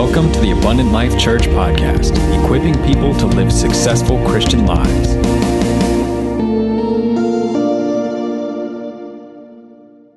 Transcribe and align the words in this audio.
Welcome 0.00 0.30
to 0.30 0.38
the 0.38 0.52
Abundant 0.52 0.92
Life 0.92 1.18
Church 1.18 1.42
podcast, 1.48 2.12
equipping 2.44 2.72
people 2.84 3.12
to 3.16 3.26
live 3.26 3.52
successful 3.52 4.24
Christian 4.28 4.64
lives. 4.64 5.14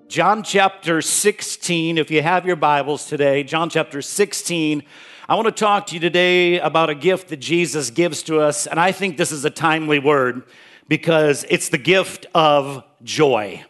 John 0.07 0.43
chapter 0.43 1.01
16, 1.01 1.97
if 1.97 2.11
you 2.11 2.21
have 2.21 2.45
your 2.45 2.57
Bibles 2.57 3.07
today, 3.07 3.41
John 3.41 3.71
chapter 3.71 4.03
16. 4.03 4.83
I 5.27 5.33
want 5.33 5.47
to 5.47 5.51
talk 5.51 5.87
to 5.87 5.95
you 5.95 5.99
today 5.99 6.59
about 6.59 6.91
a 6.91 6.95
gift 6.95 7.29
that 7.29 7.37
Jesus 7.37 7.89
gives 7.89 8.21
to 8.23 8.39
us, 8.39 8.67
and 8.67 8.79
I 8.79 8.91
think 8.91 9.17
this 9.17 9.31
is 9.31 9.45
a 9.45 9.49
timely 9.49 9.97
word 9.97 10.43
because 10.89 11.43
it's 11.49 11.69
the 11.69 11.79
gift 11.79 12.27
of 12.35 12.83
joy. 13.03 13.65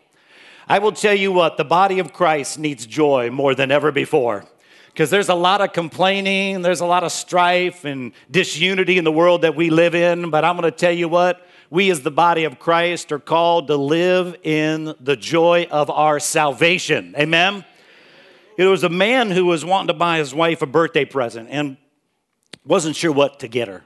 I 0.68 0.80
will 0.80 0.92
tell 0.92 1.16
you 1.16 1.32
what, 1.32 1.56
the 1.56 1.64
body 1.64 2.00
of 2.00 2.12
Christ 2.12 2.60
needs 2.60 2.86
joy 2.86 3.30
more 3.30 3.56
than 3.56 3.72
ever 3.72 3.94
before 3.94 4.46
because 5.02 5.10
there's 5.10 5.30
a 5.30 5.34
lot 5.34 5.62
of 5.62 5.74
complaining, 5.74 6.62
there's 6.62 6.82
a 6.82 6.86
lot 6.86 7.04
of 7.04 7.12
strife 7.12 7.86
and 7.86 8.12
disunity 8.30 9.00
in 9.00 9.04
the 9.04 9.12
world 9.12 9.42
that 9.42 9.56
we 9.56 9.72
live 9.72 9.96
in. 9.96 10.30
But 10.30 10.46
I'm 10.46 10.56
going 10.56 10.72
to 10.72 10.78
tell 10.78 10.92
you 10.92 11.08
what, 11.08 11.44
we 11.72 11.90
as 11.90 12.02
the 12.02 12.12
body 12.12 12.44
of 12.44 12.60
Christ 12.60 13.12
are 13.12 13.18
called 13.18 13.66
to 13.70 13.78
live 13.78 14.36
in 14.44 14.94
the 15.00 15.16
joy 15.16 15.66
of 15.72 15.90
our 15.90 16.20
salvation. 16.20 17.16
Amen? 17.18 17.66
There 18.58 18.70
was 18.70 18.84
a 18.84 18.90
man 18.90 19.32
who 19.32 19.46
was 19.46 19.66
wanting 19.66 19.88
to 19.88 19.96
buy 19.96 20.20
his 20.20 20.36
wife 20.36 20.62
a 20.62 20.68
birthday 20.68 21.06
present 21.06 21.50
and 21.50 21.78
wasn't 22.64 22.96
sure 22.96 23.12
what 23.12 23.40
to 23.40 23.48
get 23.48 23.70
her. 23.70 23.82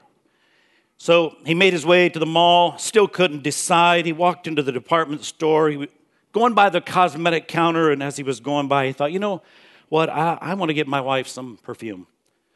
So 0.98 1.34
he 1.46 1.54
made 1.54 1.72
his 1.72 1.86
way 1.86 2.10
to 2.10 2.18
the 2.18 2.26
mall, 2.26 2.76
still 2.76 3.08
couldn't 3.08 3.42
decide. 3.42 4.04
He 4.04 4.12
walked 4.12 4.46
into 4.46 4.62
the 4.62 4.70
department 4.70 5.24
store. 5.24 5.70
He 5.70 5.78
was 5.78 5.88
going 6.34 6.52
by 6.52 6.68
the 6.68 6.82
cosmetic 6.82 7.48
counter, 7.48 7.90
and 7.90 8.02
as 8.02 8.18
he 8.18 8.22
was 8.22 8.38
going 8.38 8.68
by, 8.68 8.88
he 8.88 8.92
thought, 8.92 9.12
you 9.12 9.18
know, 9.18 9.40
what? 9.88 10.08
I, 10.08 10.38
I 10.40 10.54
want 10.54 10.70
to 10.70 10.74
get 10.74 10.86
my 10.86 11.00
wife 11.00 11.28
some 11.28 11.58
perfume. 11.62 12.06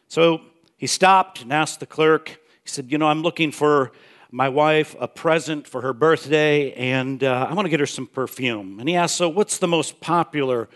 So 0.09 0.41
he 0.77 0.87
stopped 0.87 1.43
and 1.43 1.53
asked 1.53 1.81
the 1.81 1.87
clerk, 1.87 2.29
he 2.29 2.69
said, 2.69 2.91
You 2.91 2.99
know, 2.99 3.07
I'm 3.07 3.23
looking 3.23 3.53
for 3.53 3.93
my 4.33 4.49
wife 4.49 4.97
a 5.01 5.09
present 5.09 5.67
for 5.67 5.83
her 5.83 5.93
birthday, 5.93 6.73
and 6.73 7.23
uh, 7.23 7.47
I 7.51 7.55
want 7.55 7.67
to 7.67 7.71
get 7.71 7.81
her 7.81 7.87
some 7.87 8.07
perfume. 8.07 8.79
And 8.81 8.89
he 8.89 8.97
asked, 8.97 9.17
So 9.17 9.29
what's 9.29 9.59
the 9.59 9.69
most 9.69 10.01
popular 10.01 10.69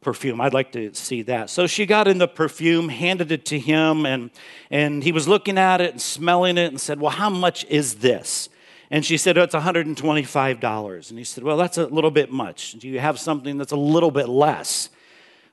perfume? 0.00 0.40
I'd 0.40 0.54
like 0.54 0.72
to 0.72 0.92
see 0.94 1.22
that. 1.22 1.50
So 1.50 1.66
she 1.66 1.86
got 1.86 2.08
in 2.08 2.18
the 2.18 2.28
perfume, 2.28 2.88
handed 2.88 3.32
it 3.32 3.44
to 3.46 3.58
him, 3.58 4.06
and, 4.06 4.30
and 4.70 5.02
he 5.02 5.12
was 5.12 5.26
looking 5.26 5.58
at 5.58 5.80
it 5.80 5.92
and 5.92 6.00
smelling 6.00 6.58
it 6.58 6.66
and 6.66 6.80
said, 6.80 7.00
Well, 7.00 7.10
how 7.10 7.30
much 7.30 7.64
is 7.66 7.96
this? 7.96 8.48
And 8.90 9.04
she 9.04 9.16
said, 9.18 9.36
oh, 9.36 9.42
It's 9.42 9.54
$125. 9.54 11.10
And 11.10 11.18
he 11.18 11.24
said, 11.24 11.44
Well, 11.44 11.56
that's 11.56 11.78
a 11.78 11.86
little 11.86 12.10
bit 12.10 12.30
much. 12.30 12.72
Do 12.72 12.88
you 12.88 13.00
have 13.00 13.18
something 13.18 13.58
that's 13.58 13.72
a 13.72 13.76
little 13.76 14.10
bit 14.10 14.28
less? 14.28 14.90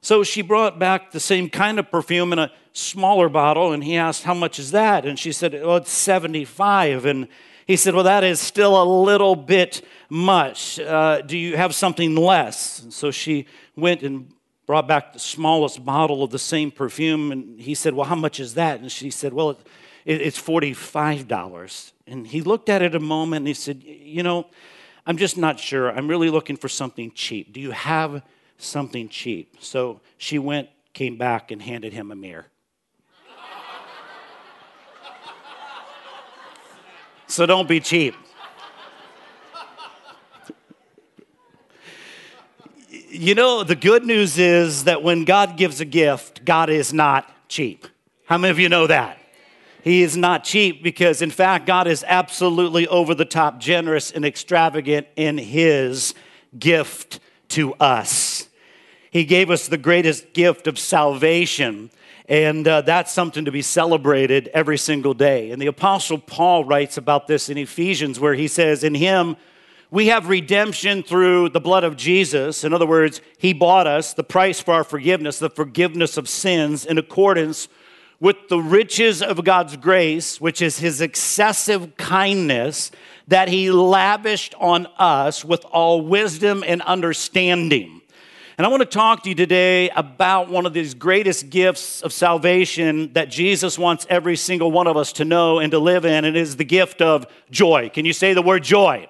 So 0.06 0.22
she 0.22 0.44
brought 0.44 0.78
back 0.78 1.10
the 1.10 1.20
same 1.20 1.50
kind 1.50 1.80
of 1.80 1.90
perfume 1.90 2.32
in 2.32 2.38
a 2.38 2.52
smaller 2.74 3.28
bottle, 3.28 3.72
and 3.72 3.84
he 3.84 3.98
asked, 3.98 4.22
How 4.22 4.36
much 4.36 4.60
is 4.60 4.70
that? 4.70 5.04
And 5.04 5.18
she 5.18 5.32
said, 5.32 5.56
Oh, 5.56 5.78
it's 5.78 5.90
75. 5.90 7.08
And 7.08 7.28
he 7.66 7.76
said, 7.76 7.96
Well, 7.96 8.04
that 8.04 8.24
is 8.24 8.40
still 8.40 8.80
a 8.80 8.86
little 8.86 9.36
bit 9.36 9.84
much. 10.08 10.80
Uh, 10.80 11.22
do 11.22 11.36
you 11.36 11.58
have 11.58 11.74
something 11.74 12.14
less? 12.16 12.84
And 12.84 12.94
so 12.94 13.10
she 13.10 13.48
went 13.76 14.04
and 14.04 14.32
brought 14.68 14.88
back 14.88 15.12
the 15.12 15.18
smallest 15.18 15.84
bottle 15.84 16.24
of 16.24 16.30
the 16.30 16.38
same 16.38 16.70
perfume. 16.70 17.32
And 17.32 17.60
he 17.60 17.74
said, 17.74 17.96
Well, 17.96 18.06
how 18.06 18.14
much 18.14 18.40
is 18.40 18.54
that? 18.54 18.82
And 18.82 18.92
she 18.92 19.10
said, 19.10 19.34
Well, 19.34 19.58
it, 20.06 20.22
it's 20.22 20.40
$45. 20.40 21.94
And 22.06 22.28
he 22.28 22.42
looked 22.42 22.70
at 22.70 22.84
it 22.84 22.94
a 22.94 23.00
moment 23.00 23.40
and 23.40 23.48
he 23.48 23.56
said, 23.56 23.82
You 23.84 24.22
know, 24.22 24.46
I'm 25.08 25.18
just 25.18 25.36
not 25.36 25.60
sure. 25.60 25.90
I'm 25.90 26.08
really 26.08 26.30
looking 26.30 26.58
for 26.58 26.70
something 26.70 27.12
cheap. 27.16 27.54
Do 27.54 27.60
you 27.60 27.72
have 27.72 28.22
something 28.58 29.10
cheap. 29.10 29.58
So 29.60 30.02
she 30.18 30.40
went, 30.40 30.70
came 30.94 31.18
back, 31.18 31.52
and 31.52 31.62
handed 31.62 31.94
him 31.94 32.12
a 32.12 32.16
mirror. 32.16 32.48
so 37.28 37.46
don't 37.46 37.68
be 37.68 37.80
cheap. 37.80 38.16
You 43.10 43.34
know, 43.34 43.64
the 43.64 43.76
good 43.76 44.06
news 44.06 44.38
is 44.38 44.84
that 44.84 45.02
when 45.02 45.24
God 45.24 45.56
gives 45.56 45.80
a 45.80 45.86
gift, 45.86 46.44
God 46.44 46.70
is 46.70 46.92
not 46.92 47.32
cheap. 47.48 47.88
How 48.26 48.38
many 48.38 48.52
of 48.52 48.60
you 48.60 48.68
know 48.68 48.88
that? 48.88 49.20
He 49.86 50.02
is 50.02 50.18
not 50.18 50.44
cheap 50.44 50.82
because, 50.82 51.22
in 51.22 51.30
fact, 51.30 51.68
God 51.68 51.88
is 51.88 52.04
absolutely 52.08 52.88
over 52.88 53.14
the 53.14 53.24
top 53.24 53.60
generous 53.60 54.12
and 54.12 54.26
extravagant 54.26 55.06
in 55.16 55.38
His 55.38 56.16
gift 56.58 57.20
to 57.50 57.76
us. 57.76 58.35
He 59.16 59.24
gave 59.24 59.50
us 59.50 59.70
the 59.70 59.78
greatest 59.78 60.34
gift 60.34 60.68
of 60.68 60.78
salvation. 60.78 61.90
And 62.28 62.68
uh, 62.68 62.82
that's 62.82 63.14
something 63.14 63.46
to 63.46 63.52
be 63.52 63.62
celebrated 63.62 64.50
every 64.54 64.78
single 64.78 65.14
day. 65.14 65.52
And 65.52 65.62
the 65.62 65.68
Apostle 65.68 66.18
Paul 66.18 66.66
writes 66.66 66.98
about 66.98 67.26
this 67.26 67.48
in 67.48 67.58
Ephesians, 67.58 68.20
where 68.20 68.34
he 68.34 68.50
says, 68.50 68.84
In 68.84 68.94
him 68.94 69.38
we 69.90 70.08
have 70.08 70.28
redemption 70.28 71.02
through 71.02 71.48
the 71.48 71.62
blood 71.62 71.86
of 71.86 71.96
Jesus. 71.96 72.66
In 72.66 72.74
other 72.74 72.86
words, 72.86 73.22
he 73.38 73.54
bought 73.54 73.88
us 73.88 74.14
the 74.14 74.22
price 74.22 74.60
for 74.60 74.74
our 74.74 74.84
forgiveness, 74.84 75.40
the 75.40 75.50
forgiveness 75.50 76.18
of 76.18 76.28
sins, 76.28 76.86
in 76.86 76.98
accordance 76.98 77.70
with 78.20 78.50
the 78.50 78.60
riches 78.60 79.22
of 79.22 79.46
God's 79.46 79.78
grace, 79.78 80.42
which 80.42 80.62
is 80.62 80.80
his 80.80 81.00
excessive 81.00 81.96
kindness 81.96 82.92
that 83.30 83.48
he 83.48 83.72
lavished 83.72 84.56
on 84.60 84.88
us 84.98 85.46
with 85.46 85.64
all 85.72 86.02
wisdom 86.02 86.66
and 86.68 86.82
understanding. 86.82 88.02
And 88.58 88.66
I 88.66 88.70
want 88.70 88.84
to 88.84 88.86
talk 88.86 89.24
to 89.24 89.30
you 89.30 89.36
today 89.36 89.90
about 89.90 90.50
one 90.50 90.66
of 90.66 90.72
these 90.72 90.94
greatest 90.94 91.50
gifts 91.50 92.02
of 92.02 92.14
salvation 92.14 93.12
that 93.12 93.30
Jesus 93.30 93.78
wants 93.78 94.08
every 94.10 94.38
single 94.38 94.72
one 94.72 94.88
of 94.88 94.96
us 94.96 95.12
to 95.14 95.26
know 95.26 95.60
and 95.60 95.72
to 95.72 95.80
live 95.80 96.06
in. 96.06 96.24
and 96.24 96.38
It 96.38 96.40
is 96.40 96.56
the 96.56 96.64
gift 96.64 97.02
of 97.02 97.28
joy. 97.52 97.90
Can 97.90 98.06
you 98.06 98.14
say 98.14 98.34
the 98.34 98.42
word 98.42 98.64
joy? 98.64 99.10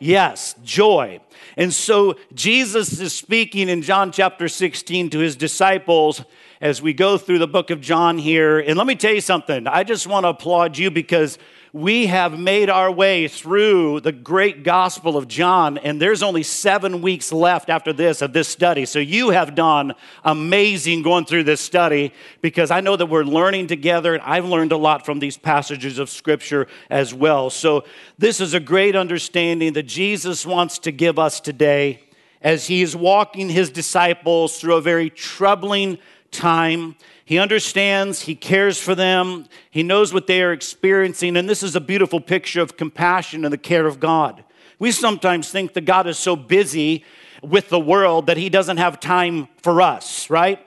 Yes, 0.00 0.56
joy. 0.64 1.20
And 1.56 1.72
so 1.72 2.16
Jesus 2.34 2.98
is 2.98 3.12
speaking 3.12 3.68
in 3.68 3.82
John 3.82 4.10
chapter 4.10 4.48
16 4.48 5.10
to 5.10 5.20
his 5.20 5.36
disciples 5.36 6.24
as 6.60 6.82
we 6.82 6.92
go 6.92 7.18
through 7.18 7.38
the 7.38 7.46
book 7.46 7.70
of 7.70 7.80
John 7.80 8.18
here. 8.18 8.58
And 8.58 8.76
let 8.76 8.88
me 8.88 8.96
tell 8.96 9.14
you 9.14 9.20
something. 9.20 9.68
I 9.68 9.84
just 9.84 10.08
want 10.08 10.24
to 10.24 10.30
applaud 10.30 10.76
you 10.76 10.90
because 10.90 11.38
we 11.76 12.06
have 12.06 12.38
made 12.38 12.70
our 12.70 12.90
way 12.90 13.28
through 13.28 14.00
the 14.00 14.10
great 14.10 14.62
gospel 14.62 15.14
of 15.14 15.28
John, 15.28 15.76
and 15.76 16.00
there's 16.00 16.22
only 16.22 16.42
seven 16.42 17.02
weeks 17.02 17.30
left 17.30 17.68
after 17.68 17.92
this 17.92 18.22
of 18.22 18.32
this 18.32 18.48
study. 18.48 18.86
So 18.86 18.98
you 18.98 19.28
have 19.28 19.54
done 19.54 19.92
amazing 20.24 21.02
going 21.02 21.26
through 21.26 21.44
this 21.44 21.60
study 21.60 22.14
because 22.40 22.70
I 22.70 22.80
know 22.80 22.96
that 22.96 23.04
we're 23.04 23.24
learning 23.24 23.66
together, 23.66 24.14
and 24.14 24.22
I've 24.22 24.46
learned 24.46 24.72
a 24.72 24.78
lot 24.78 25.04
from 25.04 25.18
these 25.18 25.36
passages 25.36 25.98
of 25.98 26.08
scripture 26.08 26.66
as 26.88 27.12
well. 27.12 27.50
So 27.50 27.84
this 28.16 28.40
is 28.40 28.54
a 28.54 28.60
great 28.60 28.96
understanding 28.96 29.74
that 29.74 29.82
Jesus 29.82 30.46
wants 30.46 30.78
to 30.78 30.90
give 30.90 31.18
us 31.18 31.40
today 31.40 32.00
as 32.40 32.68
he 32.68 32.80
is 32.80 32.96
walking 32.96 33.50
his 33.50 33.68
disciples 33.68 34.58
through 34.58 34.76
a 34.76 34.80
very 34.80 35.10
troubling 35.10 35.98
time. 36.30 36.96
He 37.26 37.40
understands, 37.40 38.20
he 38.22 38.36
cares 38.36 38.80
for 38.80 38.94
them, 38.94 39.46
he 39.68 39.82
knows 39.82 40.14
what 40.14 40.28
they 40.28 40.42
are 40.42 40.52
experiencing, 40.52 41.36
and 41.36 41.48
this 41.48 41.64
is 41.64 41.74
a 41.74 41.80
beautiful 41.80 42.20
picture 42.20 42.60
of 42.60 42.76
compassion 42.76 43.44
and 43.44 43.52
the 43.52 43.58
care 43.58 43.88
of 43.88 43.98
God. 43.98 44.44
We 44.78 44.92
sometimes 44.92 45.50
think 45.50 45.72
that 45.72 45.86
God 45.86 46.06
is 46.06 46.18
so 46.18 46.36
busy 46.36 47.04
with 47.42 47.68
the 47.68 47.80
world 47.80 48.28
that 48.28 48.36
he 48.36 48.48
doesn't 48.48 48.76
have 48.76 49.00
time 49.00 49.48
for 49.60 49.82
us, 49.82 50.30
right? 50.30 50.60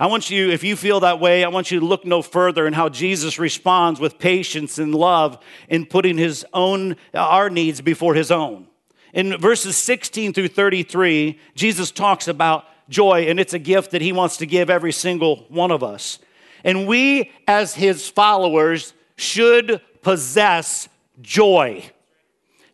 I 0.00 0.06
want 0.06 0.28
you, 0.28 0.50
if 0.50 0.64
you 0.64 0.74
feel 0.74 0.98
that 1.00 1.20
way, 1.20 1.44
I 1.44 1.48
want 1.48 1.70
you 1.70 1.78
to 1.78 1.86
look 1.86 2.04
no 2.04 2.20
further 2.20 2.66
in 2.66 2.72
how 2.72 2.88
Jesus 2.88 3.38
responds 3.38 4.00
with 4.00 4.18
patience 4.18 4.80
and 4.80 4.92
love 4.92 5.38
in 5.68 5.86
putting 5.86 6.18
his 6.18 6.44
own, 6.52 6.96
our 7.14 7.48
needs 7.48 7.80
before 7.80 8.14
his 8.14 8.32
own. 8.32 8.66
In 9.14 9.38
verses 9.38 9.76
16 9.76 10.32
through 10.32 10.48
33, 10.48 11.38
Jesus 11.54 11.92
talks 11.92 12.26
about 12.26 12.64
joy, 12.92 13.22
and 13.22 13.40
it's 13.40 13.54
a 13.54 13.58
gift 13.58 13.90
that 13.90 14.02
He 14.02 14.12
wants 14.12 14.36
to 14.36 14.46
give 14.46 14.70
every 14.70 14.92
single 14.92 15.46
one 15.48 15.70
of 15.70 15.82
us. 15.82 16.18
And 16.62 16.86
we, 16.86 17.32
as 17.48 17.74
His 17.74 18.08
followers, 18.08 18.94
should 19.16 19.80
possess 20.02 20.88
joy. 21.20 21.84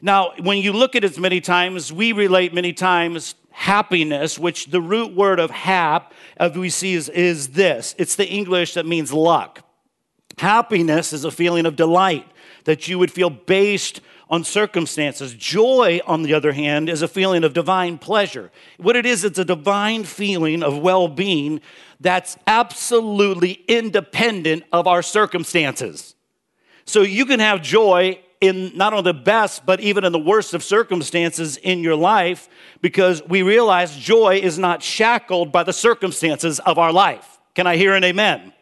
Now, 0.00 0.32
when 0.40 0.58
you 0.58 0.72
look 0.72 0.94
at 0.94 1.04
it 1.04 1.18
many 1.18 1.40
times, 1.40 1.92
we 1.92 2.12
relate 2.12 2.52
many 2.54 2.72
times 2.72 3.34
happiness, 3.50 4.38
which 4.38 4.66
the 4.66 4.80
root 4.80 5.16
word 5.16 5.40
of 5.40 5.50
hap, 5.50 6.12
as 6.36 6.52
we 6.52 6.70
see, 6.70 6.94
is, 6.94 7.08
is 7.08 7.48
this 7.48 7.94
it's 7.98 8.14
the 8.14 8.28
English 8.28 8.74
that 8.74 8.86
means 8.86 9.12
luck. 9.12 9.64
Happiness 10.38 11.12
is 11.12 11.24
a 11.24 11.30
feeling 11.30 11.66
of 11.66 11.74
delight 11.74 12.26
that 12.64 12.86
you 12.86 12.98
would 12.98 13.10
feel 13.10 13.30
based 13.30 14.00
on 14.30 14.44
circumstances. 14.44 15.34
Joy, 15.34 16.00
on 16.06 16.22
the 16.22 16.34
other 16.34 16.52
hand, 16.52 16.88
is 16.88 17.02
a 17.02 17.08
feeling 17.08 17.44
of 17.44 17.52
divine 17.52 17.98
pleasure. 17.98 18.50
What 18.76 18.96
it 18.96 19.06
is, 19.06 19.24
it's 19.24 19.38
a 19.38 19.44
divine 19.44 20.04
feeling 20.04 20.62
of 20.62 20.78
well 20.78 21.08
being 21.08 21.60
that's 22.00 22.36
absolutely 22.46 23.52
independent 23.66 24.64
of 24.72 24.86
our 24.86 25.02
circumstances. 25.02 26.14
So 26.84 27.02
you 27.02 27.26
can 27.26 27.40
have 27.40 27.62
joy 27.62 28.20
in 28.40 28.76
not 28.76 28.92
only 28.92 29.12
the 29.12 29.18
best, 29.18 29.66
but 29.66 29.80
even 29.80 30.04
in 30.04 30.12
the 30.12 30.18
worst 30.18 30.54
of 30.54 30.62
circumstances 30.62 31.56
in 31.56 31.80
your 31.80 31.96
life 31.96 32.48
because 32.80 33.22
we 33.24 33.42
realize 33.42 33.96
joy 33.96 34.40
is 34.42 34.58
not 34.58 34.82
shackled 34.82 35.50
by 35.50 35.64
the 35.64 35.72
circumstances 35.72 36.60
of 36.60 36.78
our 36.78 36.92
life. 36.92 37.40
Can 37.54 37.66
I 37.66 37.76
hear 37.76 37.94
an 37.94 38.04
amen? 38.04 38.52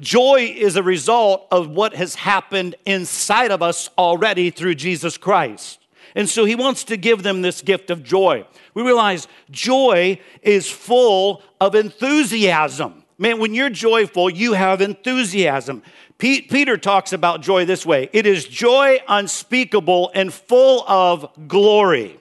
Joy 0.00 0.54
is 0.56 0.76
a 0.76 0.82
result 0.82 1.46
of 1.50 1.68
what 1.68 1.94
has 1.94 2.14
happened 2.14 2.74
inside 2.86 3.50
of 3.50 3.62
us 3.62 3.88
already 3.96 4.50
through 4.50 4.74
Jesus 4.74 5.16
Christ. 5.16 5.78
And 6.14 6.28
so 6.28 6.44
he 6.44 6.54
wants 6.54 6.84
to 6.84 6.96
give 6.96 7.22
them 7.22 7.42
this 7.42 7.62
gift 7.62 7.90
of 7.90 8.02
joy. 8.02 8.44
We 8.74 8.82
realize 8.82 9.28
joy 9.50 10.20
is 10.42 10.70
full 10.70 11.42
of 11.60 11.74
enthusiasm. 11.74 13.04
Man, 13.18 13.38
when 13.38 13.54
you're 13.54 13.70
joyful, 13.70 14.28
you 14.28 14.54
have 14.54 14.80
enthusiasm. 14.80 15.82
Peter 16.18 16.76
talks 16.76 17.12
about 17.12 17.40
joy 17.40 17.64
this 17.64 17.84
way 17.84 18.08
it 18.12 18.26
is 18.26 18.44
joy 18.44 19.00
unspeakable 19.08 20.10
and 20.14 20.32
full 20.32 20.84
of 20.86 21.28
glory. 21.48 22.20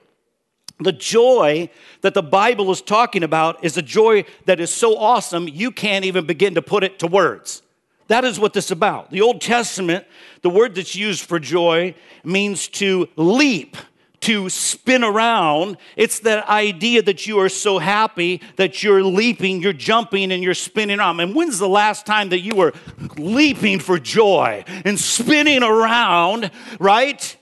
The 0.81 0.92
joy 0.92 1.69
that 2.01 2.13
the 2.13 2.24
Bible 2.24 2.72
is 2.72 2.81
talking 2.81 3.24
about 3.24 3.63
is 3.63 3.78
a 3.78 3.81
joy 3.81 4.25
that 4.45 4.60
is 4.60 4.74
so 4.74 4.98
awesome 4.98 5.48
you 5.48 5.72
can't 5.72 6.06
even 6.06 6.25
begin 6.25 6.56
to 6.56 6.62
put 6.62 6.83
it 6.83 7.00
to 7.00 7.07
words. 7.07 7.62
That 8.07 8.25
is 8.25 8.39
what 8.39 8.54
this 8.54 8.66
is 8.66 8.72
about. 8.72 9.12
The 9.12 9.22
Old 9.22 9.39
Testament, 9.39 10.06
the 10.42 10.50
word 10.50 10.75
that's 10.75 10.95
used 10.95 11.24
for 11.24 11.39
joy 11.39 11.95
means 12.24 12.68
to 12.69 13.07
leap, 13.16 13.78
to 14.22 14.50
spin 14.50 15.04
around. 15.04 15.78
It's 15.95 16.19
that 16.19 16.48
idea 16.50 17.04
that 17.04 17.25
you 17.25 17.39
are 17.39 17.50
so 17.50 17.80
happy 17.80 18.42
that 18.57 18.83
you're 18.83 19.04
leaping, 19.04 19.62
you're 19.62 19.74
jumping, 19.74 20.31
and 20.31 20.44
you're 20.44 20.54
spinning 20.54 21.00
around. 21.00 21.19
And 21.19 21.33
when's 21.33 21.57
the 21.57 21.69
last 21.69 22.06
time 22.06 22.30
that 22.30 22.42
you 22.42 22.56
were 22.56 22.74
leaping 23.18 23.80
for 23.80 23.98
joy 23.98 24.63
and 24.83 25.00
spinning 25.00 25.63
around, 25.63 26.51
right? 26.80 27.38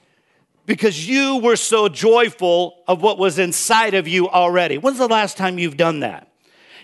Because 0.69 1.09
you 1.09 1.37
were 1.37 1.55
so 1.55 1.89
joyful 1.89 2.83
of 2.87 3.01
what 3.01 3.17
was 3.17 3.39
inside 3.39 3.95
of 3.95 4.07
you 4.07 4.29
already. 4.29 4.77
When's 4.77 4.99
the 4.99 5.07
last 5.07 5.35
time 5.35 5.57
you've 5.57 5.77
done 5.77 6.01
that? 6.01 6.27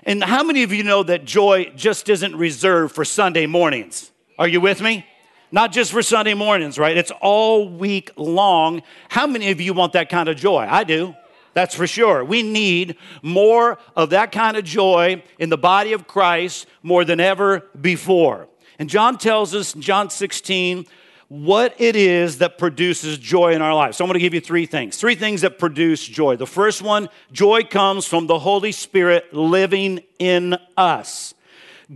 And 0.02 0.24
how 0.24 0.42
many 0.42 0.64
of 0.64 0.74
you 0.74 0.82
know 0.82 1.04
that 1.04 1.24
joy 1.24 1.72
just 1.76 2.10
isn't 2.10 2.36
reserved 2.36 2.96
for 2.96 3.06
Sunday 3.06 3.46
mornings? 3.46 4.10
Are 4.40 4.48
you 4.48 4.60
with 4.60 4.82
me? 4.82 5.06
Not 5.52 5.72
just 5.72 5.92
for 5.92 6.02
Sunday 6.02 6.34
mornings, 6.34 6.80
right? 6.80 6.98
It's 6.98 7.12
all 7.22 7.70
week 7.70 8.10
long. 8.18 8.82
How 9.10 9.28
many 9.28 9.52
of 9.52 9.62
you 9.62 9.72
want 9.76 9.94
that 9.94 10.10
kind 10.10 10.30
of 10.30 10.36
joy? 10.36 10.66
I 10.68 10.84
do. 10.84 11.14
That's 11.54 11.76
for 11.76 11.86
sure. 11.86 12.26
We 12.26 12.42
need 12.42 12.98
more 13.22 13.78
of 13.96 14.10
that 14.10 14.32
kind 14.32 14.58
of 14.58 14.64
joy 14.64 15.22
in 15.38 15.52
the 15.52 15.60
body 15.60 15.94
of 15.94 16.08
Christ 16.08 16.66
more 16.82 17.06
than 17.06 17.20
ever 17.20 17.60
before. 17.80 18.48
And 18.80 18.90
John 18.90 19.20
tells 19.20 19.54
us 19.54 19.76
in 19.76 19.82
John 19.82 20.10
16 20.10 20.88
what 21.28 21.74
it 21.80 21.96
is 21.96 22.38
that 22.38 22.58
produces 22.58 23.18
joy 23.18 23.54
in 23.54 23.62
our 23.62 23.74
lives. 23.74 23.98
So 23.98 24.04
I'm 24.04 24.08
going 24.08 24.16
to 24.16 24.20
give 24.20 24.34
you 24.34 24.42
three 24.42 24.66
things. 24.66 24.98
Three 24.98 25.16
things 25.16 25.42
that 25.42 25.58
produce 25.58 26.06
joy. 26.06 26.36
The 26.36 26.46
first 26.46 26.82
one, 26.82 27.10
joy 27.32 27.64
comes 27.64 28.06
from 28.06 28.28
the 28.28 28.40
Holy 28.40 28.72
Spirit 28.72 29.34
living 29.34 30.02
in 30.20 30.58
us. 30.78 31.34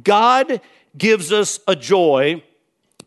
God 0.03 0.61
gives 0.97 1.31
us 1.31 1.59
a 1.67 1.75
joy 1.75 2.43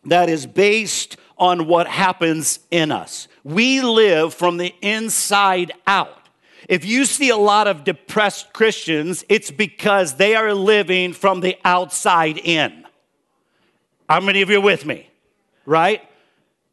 that 0.04 0.28
is 0.28 0.46
based 0.46 1.16
on 1.38 1.66
what 1.66 1.86
happens 1.86 2.60
in 2.70 2.92
us. 2.92 3.26
We 3.42 3.80
live 3.80 4.32
from 4.32 4.58
the 4.58 4.74
inside 4.80 5.72
out. 5.86 6.18
If 6.68 6.84
you 6.84 7.04
see 7.04 7.30
a 7.30 7.36
lot 7.36 7.66
of 7.66 7.82
depressed 7.82 8.52
Christians, 8.52 9.24
it's 9.28 9.50
because 9.50 10.14
they 10.14 10.36
are 10.36 10.54
living 10.54 11.12
from 11.12 11.40
the 11.40 11.56
outside 11.64 12.38
in. 12.38 12.84
How 14.08 14.20
many 14.20 14.42
of 14.42 14.50
you 14.50 14.58
are 14.58 14.62
with 14.62 14.86
me? 14.86 15.10
Right? 15.66 16.02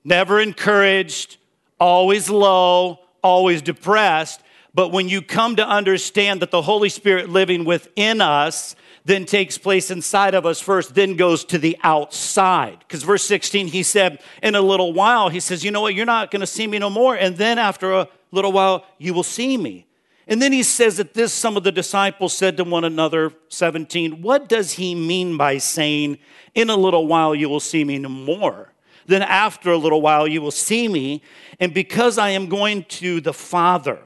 Never 0.04 0.40
encouraged, 0.40 1.38
always 1.80 2.30
low, 2.30 3.00
always 3.24 3.62
depressed. 3.62 4.42
But 4.74 4.92
when 4.92 5.10
you 5.10 5.22
come 5.22 5.56
to 5.58 5.68
understand 5.68 6.42
that 6.42 6.52
the 6.52 6.62
Holy 6.62 6.90
Spirit 6.90 7.30
living 7.30 7.66
within 7.66 8.22
us 8.22 8.76
then 9.06 9.26
takes 9.26 9.58
place 9.58 9.90
inside 9.90 10.36
of 10.36 10.46
us 10.46 10.60
first, 10.60 10.94
then 10.94 11.16
goes 11.16 11.44
to 11.46 11.58
the 11.58 11.76
outside. 11.84 12.78
Because 12.80 13.02
verse 13.02 13.26
16, 13.26 13.68
he 13.68 13.82
said, 13.82 14.22
In 14.44 14.54
a 14.54 14.62
little 14.62 14.94
while, 14.94 15.30
he 15.30 15.40
says, 15.40 15.64
You 15.64 15.72
know 15.72 15.82
what? 15.82 15.96
You're 15.96 16.06
not 16.06 16.30
going 16.30 16.42
to 16.42 16.48
see 16.48 16.68
me 16.68 16.78
no 16.78 16.92
more. 16.92 17.16
And 17.16 17.36
then 17.36 17.58
after 17.58 17.92
a 17.92 18.08
little 18.32 18.52
while, 18.52 18.86
you 19.00 19.14
will 19.14 19.24
see 19.24 19.58
me. 19.58 19.88
And 20.28 20.40
then 20.40 20.54
he 20.54 20.62
says 20.62 20.98
that 20.98 21.16
this, 21.16 21.34
some 21.34 21.58
of 21.58 21.64
the 21.64 21.72
disciples 21.72 22.38
said 22.38 22.56
to 22.58 22.64
one 22.64 22.84
another, 22.84 23.34
17, 23.48 24.22
What 24.22 24.48
does 24.48 24.74
he 24.74 24.94
mean 24.94 25.38
by 25.38 25.58
saying, 25.58 26.20
In 26.54 26.70
a 26.70 26.76
little 26.76 27.08
while, 27.08 27.34
you 27.34 27.50
will 27.50 27.60
see 27.60 27.84
me 27.84 27.98
no 27.98 28.10
more? 28.10 28.74
Then 29.10 29.24
after 29.24 29.72
a 29.72 29.78
little 29.78 30.02
while, 30.02 30.28
you 30.28 30.40
will 30.40 30.52
see 30.52 30.88
me. 30.88 31.24
And 31.60 31.74
because 31.74 32.20
I 32.20 32.30
am 32.30 32.48
going 32.48 32.84
to 32.84 33.20
the 33.20 33.34
Father, 33.34 33.98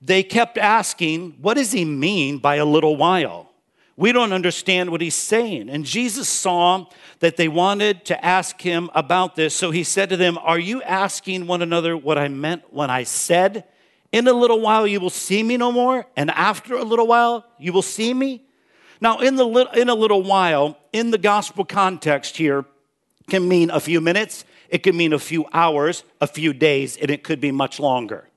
they 0.00 0.22
kept 0.22 0.56
asking, 0.56 1.38
What 1.40 1.54
does 1.54 1.72
he 1.72 1.84
mean 1.84 2.38
by 2.38 2.56
a 2.56 2.64
little 2.64 2.96
while? 2.96 3.52
We 3.96 4.12
don't 4.12 4.32
understand 4.32 4.90
what 4.90 5.00
he's 5.00 5.16
saying. 5.16 5.68
And 5.68 5.84
Jesus 5.84 6.28
saw 6.28 6.86
that 7.18 7.36
they 7.36 7.48
wanted 7.48 8.04
to 8.04 8.24
ask 8.24 8.60
him 8.60 8.88
about 8.94 9.34
this. 9.34 9.52
So 9.52 9.72
he 9.72 9.82
said 9.82 10.10
to 10.10 10.16
them, 10.16 10.38
Are 10.38 10.60
you 10.60 10.80
asking 10.82 11.48
one 11.48 11.60
another 11.60 11.96
what 11.96 12.16
I 12.16 12.28
meant 12.28 12.62
when 12.70 12.88
I 12.88 13.02
said, 13.02 13.64
In 14.12 14.28
a 14.28 14.32
little 14.32 14.60
while 14.60 14.86
you 14.86 15.00
will 15.00 15.10
see 15.10 15.42
me 15.42 15.56
no 15.56 15.72
more, 15.72 16.06
and 16.16 16.30
after 16.30 16.76
a 16.76 16.84
little 16.84 17.08
while 17.08 17.44
you 17.58 17.72
will 17.72 17.82
see 17.82 18.14
me? 18.14 18.44
Now, 19.00 19.18
in, 19.18 19.34
the, 19.34 19.48
in 19.74 19.88
a 19.88 19.94
little 19.94 20.22
while, 20.22 20.78
in 20.92 21.10
the 21.10 21.18
gospel 21.18 21.64
context 21.64 22.36
here, 22.36 22.64
can 23.28 23.46
mean 23.48 23.70
a 23.70 23.80
few 23.80 24.00
minutes, 24.00 24.44
it 24.68 24.82
can 24.82 24.96
mean 24.96 25.12
a 25.12 25.18
few 25.18 25.46
hours, 25.52 26.04
a 26.20 26.26
few 26.26 26.52
days, 26.52 26.96
and 26.96 27.10
it 27.10 27.22
could 27.22 27.40
be 27.40 27.52
much 27.52 27.78
longer. 27.78 28.28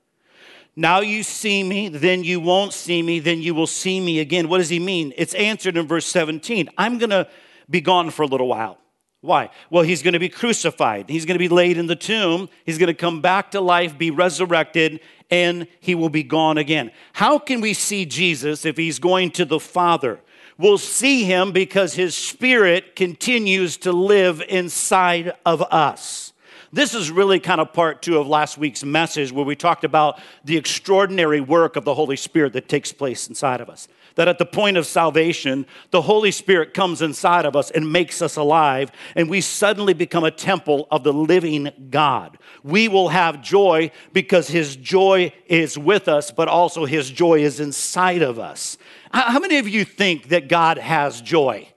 Now 0.75 1.01
you 1.01 1.23
see 1.23 1.63
me, 1.63 1.89
then 1.89 2.23
you 2.23 2.39
won't 2.39 2.73
see 2.73 3.01
me, 3.01 3.19
then 3.19 3.41
you 3.41 3.53
will 3.53 3.67
see 3.67 3.99
me 3.99 4.19
again. 4.19 4.47
What 4.47 4.59
does 4.59 4.69
he 4.69 4.79
mean? 4.79 5.13
It's 5.17 5.33
answered 5.33 5.75
in 5.75 5.87
verse 5.87 6.05
17. 6.05 6.69
I'm 6.77 6.97
going 6.97 7.09
to 7.09 7.27
be 7.69 7.81
gone 7.81 8.11
for 8.11 8.23
a 8.23 8.27
little 8.27 8.47
while. 8.47 8.77
Why? 9.21 9.49
Well, 9.69 9.83
he's 9.83 10.01
going 10.01 10.13
to 10.13 10.19
be 10.19 10.29
crucified. 10.29 11.09
He's 11.09 11.25
going 11.25 11.35
to 11.35 11.39
be 11.39 11.49
laid 11.49 11.77
in 11.77 11.87
the 11.87 11.95
tomb. 11.95 12.47
He's 12.65 12.77
going 12.77 12.87
to 12.87 12.93
come 12.93 13.19
back 13.19 13.51
to 13.51 13.59
life, 13.59 13.97
be 13.97 14.11
resurrected, 14.11 15.01
and 15.29 15.67
he 15.81 15.95
will 15.95 16.09
be 16.09 16.23
gone 16.23 16.57
again. 16.57 16.91
How 17.11 17.37
can 17.37 17.59
we 17.59 17.73
see 17.73 18.05
Jesus 18.05 18.63
if 18.63 18.77
he's 18.77 18.99
going 18.99 19.31
to 19.31 19.43
the 19.43 19.59
Father? 19.59 20.21
We'll 20.59 20.77
see 20.77 21.23
him 21.23 21.53
because 21.53 21.93
his 21.93 22.17
spirit 22.17 22.97
continues 22.97 23.77
to 23.77 23.93
live 23.93 24.43
inside 24.49 25.31
of 25.45 25.61
us. 25.71 26.33
This 26.73 26.93
is 26.93 27.09
really 27.09 27.39
kind 27.39 27.61
of 27.61 27.71
part 27.71 28.01
two 28.01 28.17
of 28.17 28.27
last 28.27 28.57
week's 28.57 28.83
message 28.83 29.31
where 29.31 29.45
we 29.45 29.55
talked 29.55 29.85
about 29.85 30.19
the 30.43 30.57
extraordinary 30.57 31.39
work 31.39 31.77
of 31.77 31.85
the 31.85 31.95
Holy 31.95 32.17
Spirit 32.17 32.51
that 32.53 32.67
takes 32.67 32.91
place 32.91 33.29
inside 33.29 33.61
of 33.61 33.69
us. 33.69 33.87
That 34.15 34.27
at 34.27 34.37
the 34.37 34.45
point 34.45 34.75
of 34.75 34.85
salvation, 34.85 35.65
the 35.91 36.01
Holy 36.01 36.29
Spirit 36.29 36.73
comes 36.73 37.01
inside 37.01 37.45
of 37.45 37.55
us 37.55 37.71
and 37.71 37.89
makes 37.89 38.21
us 38.21 38.35
alive, 38.35 38.91
and 39.15 39.29
we 39.29 39.39
suddenly 39.39 39.93
become 39.93 40.25
a 40.25 40.31
temple 40.31 40.89
of 40.91 41.05
the 41.05 41.13
living 41.13 41.71
God. 41.89 42.37
We 42.63 42.89
will 42.89 43.07
have 43.07 43.41
joy 43.41 43.91
because 44.11 44.49
His 44.49 44.75
joy 44.75 45.31
is 45.47 45.77
with 45.77 46.09
us, 46.09 46.31
but 46.31 46.49
also 46.49 46.83
His 46.83 47.09
joy 47.09 47.43
is 47.43 47.61
inside 47.61 48.21
of 48.21 48.37
us. 48.39 48.77
How 49.11 49.39
many 49.39 49.57
of 49.57 49.67
you 49.67 49.83
think 49.85 50.29
that 50.29 50.47
God 50.47 50.77
has 50.77 51.21
joy? 51.21 51.67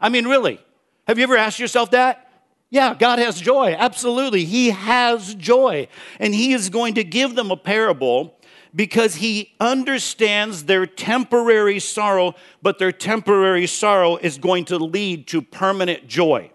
I 0.00 0.08
mean, 0.08 0.26
really? 0.26 0.60
Have 1.06 1.18
you 1.18 1.24
ever 1.24 1.36
asked 1.36 1.58
yourself 1.58 1.90
that? 1.92 2.28
Yeah, 2.70 2.94
God 2.94 3.18
has 3.18 3.40
joy. 3.40 3.76
Absolutely. 3.78 4.44
He 4.44 4.70
has 4.70 5.34
joy. 5.34 5.88
And 6.18 6.34
He 6.34 6.52
is 6.52 6.70
going 6.70 6.94
to 6.94 7.04
give 7.04 7.34
them 7.34 7.50
a 7.50 7.56
parable 7.56 8.38
because 8.74 9.16
He 9.16 9.54
understands 9.60 10.64
their 10.64 10.86
temporary 10.86 11.78
sorrow, 11.80 12.34
but 12.62 12.78
their 12.78 12.92
temporary 12.92 13.66
sorrow 13.66 14.16
is 14.16 14.38
going 14.38 14.64
to 14.66 14.78
lead 14.78 15.26
to 15.28 15.42
permanent 15.42 16.08
joy. 16.08 16.50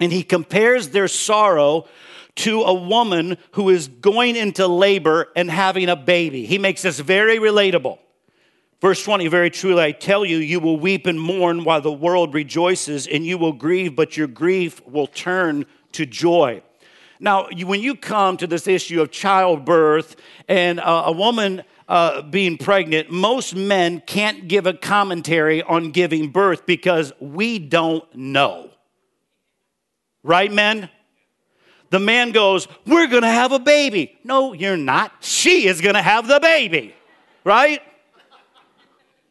And 0.00 0.12
He 0.12 0.22
compares 0.22 0.90
their 0.90 1.08
sorrow 1.08 1.88
to 2.36 2.62
a 2.62 2.74
woman 2.74 3.36
who 3.52 3.70
is 3.70 3.88
going 3.88 4.36
into 4.36 4.66
labor 4.68 5.28
and 5.34 5.50
having 5.50 5.88
a 5.88 5.96
baby. 5.96 6.46
He 6.46 6.58
makes 6.58 6.82
this 6.82 7.00
very 7.00 7.38
relatable. 7.38 7.98
Verse 8.80 9.02
20, 9.02 9.28
very 9.28 9.50
truly 9.50 9.82
I 9.82 9.92
tell 9.92 10.24
you, 10.24 10.36
you 10.36 10.60
will 10.60 10.78
weep 10.78 11.06
and 11.06 11.18
mourn 11.18 11.64
while 11.64 11.80
the 11.80 11.92
world 11.92 12.34
rejoices, 12.34 13.06
and 13.06 13.24
you 13.24 13.38
will 13.38 13.52
grieve, 13.52 13.96
but 13.96 14.16
your 14.16 14.26
grief 14.26 14.86
will 14.86 15.06
turn 15.06 15.64
to 15.92 16.04
joy. 16.04 16.62
Now, 17.18 17.48
when 17.50 17.80
you 17.80 17.94
come 17.94 18.36
to 18.36 18.46
this 18.46 18.66
issue 18.66 19.00
of 19.00 19.10
childbirth 19.10 20.16
and 20.48 20.78
a 20.84 21.10
woman 21.10 21.62
uh, 21.88 22.20
being 22.22 22.58
pregnant, 22.58 23.10
most 23.10 23.54
men 23.54 24.02
can't 24.06 24.48
give 24.48 24.66
a 24.66 24.74
commentary 24.74 25.62
on 25.62 25.92
giving 25.92 26.28
birth 26.30 26.66
because 26.66 27.12
we 27.18 27.58
don't 27.58 28.04
know. 28.14 28.70
Right, 30.22 30.52
men? 30.52 30.90
The 31.90 32.00
man 32.00 32.32
goes, 32.32 32.66
We're 32.86 33.06
gonna 33.06 33.32
have 33.32 33.52
a 33.52 33.60
baby. 33.60 34.18
No, 34.24 34.52
you're 34.52 34.76
not. 34.76 35.12
She 35.20 35.66
is 35.66 35.80
gonna 35.80 36.02
have 36.02 36.26
the 36.26 36.40
baby, 36.40 36.94
right? 37.44 37.80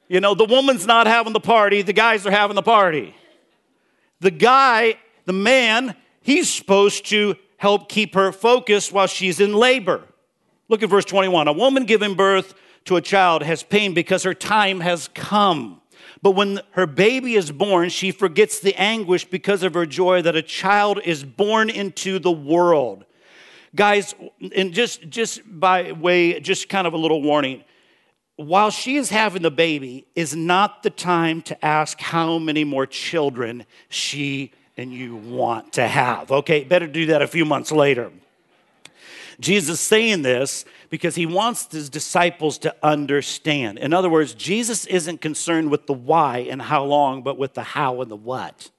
You 0.07 0.19
know, 0.19 0.35
the 0.35 0.45
woman's 0.45 0.85
not 0.85 1.07
having 1.07 1.33
the 1.33 1.39
party, 1.39 1.81
the 1.81 1.93
guys 1.93 2.25
are 2.25 2.31
having 2.31 2.55
the 2.55 2.62
party. 2.62 3.15
The 4.19 4.31
guy, 4.31 4.97
the 5.25 5.33
man, 5.33 5.95
he's 6.21 6.51
supposed 6.51 7.05
to 7.07 7.35
help 7.57 7.89
keep 7.89 8.13
her 8.13 8.31
focused 8.31 8.91
while 8.91 9.07
she's 9.07 9.39
in 9.39 9.53
labor. 9.53 10.03
Look 10.67 10.83
at 10.83 10.89
verse 10.89 11.05
21. 11.05 11.47
A 11.47 11.53
woman 11.53 11.85
giving 11.85 12.15
birth 12.15 12.53
to 12.85 12.95
a 12.95 13.01
child 13.01 13.43
has 13.43 13.63
pain 13.63 13.93
because 13.93 14.24
her 14.24 14.33
time 14.33 14.79
has 14.81 15.07
come. 15.09 15.81
But 16.21 16.31
when 16.31 16.62
her 16.71 16.88
baby 16.88 17.35
is 17.35 17.51
born, 17.51 17.89
she 17.89 18.12
forgets 18.12 18.59
the 18.59 18.75
anguish 18.79 19.25
because 19.25 19.63
of 19.63 19.74
her 19.74 19.85
joy 19.85 20.21
that 20.21 20.35
a 20.35 20.41
child 20.41 21.00
is 21.03 21.24
born 21.24 21.69
into 21.69 22.19
the 22.19 22.31
world. 22.31 23.05
Guys, 23.75 24.15
and 24.55 24.74
just, 24.74 25.09
just 25.09 25.41
by 25.45 25.91
way, 25.91 26.39
just 26.39 26.69
kind 26.69 26.88
of 26.88 26.93
a 26.93 26.97
little 26.97 27.21
warning 27.21 27.63
while 28.36 28.70
she 28.70 28.98
is 28.98 29.10
having 29.10 29.42
the 29.42 29.51
baby, 29.51 30.06
is 30.15 30.36
not 30.36 30.84
the 30.84 30.89
time 30.89 31.42
to 31.44 31.65
ask 31.65 32.00
how 32.00 32.38
many 32.38 32.63
more 32.63 32.86
children 32.86 33.65
she 33.89 34.51
and 34.77 34.94
you 34.94 35.15
want 35.15 35.74
to 35.74 35.88
have. 35.88 36.32
Okay, 36.32 36.63
better 36.63 36.88
do 36.88 37.06
that 37.08 37.22
a 37.22 37.27
few 37.27 37.46
months 37.46 37.72
later. 37.72 38.12
Jesus 39.39 39.80
saying 39.80 40.22
this 40.22 40.65
because 40.89 41.15
he 41.15 41.25
wants 41.25 41.72
his 41.72 41.89
disciples 41.89 42.58
to 42.60 42.75
understand. 42.82 43.80
In 43.80 43.94
other 43.94 44.10
words, 44.10 44.34
Jesus 44.34 44.86
isn't 44.86 45.22
concerned 45.22 45.72
with 45.72 45.88
the 45.88 45.94
why 45.94 46.39
and 46.39 46.62
how 46.62 46.84
long, 46.84 47.22
but 47.22 47.38
with 47.38 47.54
the 47.54 47.63
how 47.63 48.01
and 48.01 48.10
the 48.10 48.15
what. 48.15 48.70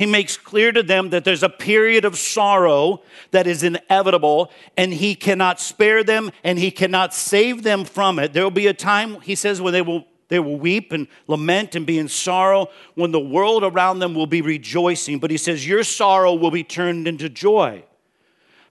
He 0.00 0.06
makes 0.06 0.38
clear 0.38 0.72
to 0.72 0.82
them 0.82 1.10
that 1.10 1.24
there's 1.24 1.42
a 1.42 1.50
period 1.50 2.06
of 2.06 2.16
sorrow 2.16 3.02
that 3.32 3.46
is 3.46 3.62
inevitable, 3.62 4.50
and 4.74 4.94
he 4.94 5.14
cannot 5.14 5.60
spare 5.60 6.02
them 6.02 6.30
and 6.42 6.58
he 6.58 6.70
cannot 6.70 7.12
save 7.12 7.64
them 7.64 7.84
from 7.84 8.18
it. 8.18 8.32
There 8.32 8.42
will 8.42 8.50
be 8.50 8.66
a 8.66 8.72
time, 8.72 9.20
he 9.20 9.34
says, 9.34 9.60
when 9.60 9.74
they 9.74 9.82
will 9.82 10.06
they 10.28 10.38
will 10.38 10.58
weep 10.58 10.92
and 10.92 11.06
lament 11.26 11.74
and 11.74 11.84
be 11.84 11.98
in 11.98 12.08
sorrow 12.08 12.68
when 12.94 13.10
the 13.10 13.20
world 13.20 13.62
around 13.62 13.98
them 13.98 14.14
will 14.14 14.26
be 14.26 14.40
rejoicing. 14.40 15.18
But 15.18 15.30
he 15.30 15.36
says, 15.36 15.68
Your 15.68 15.84
sorrow 15.84 16.32
will 16.32 16.50
be 16.50 16.64
turned 16.64 17.06
into 17.06 17.28
joy. 17.28 17.84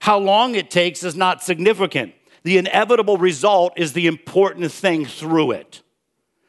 How 0.00 0.18
long 0.18 0.56
it 0.56 0.68
takes 0.68 1.04
is 1.04 1.14
not 1.14 1.44
significant. 1.44 2.12
The 2.42 2.58
inevitable 2.58 3.18
result 3.18 3.74
is 3.76 3.92
the 3.92 4.08
important 4.08 4.72
thing 4.72 5.06
through 5.06 5.52
it. 5.52 5.82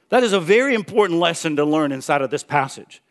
That 0.09 0.23
is 0.23 0.33
a 0.33 0.39
very 0.39 0.73
important 0.73 1.19
lesson 1.19 1.55
to 1.57 1.65
learn 1.65 1.91
inside 1.91 2.23
of 2.23 2.31
this 2.31 2.43
passage. 2.43 3.03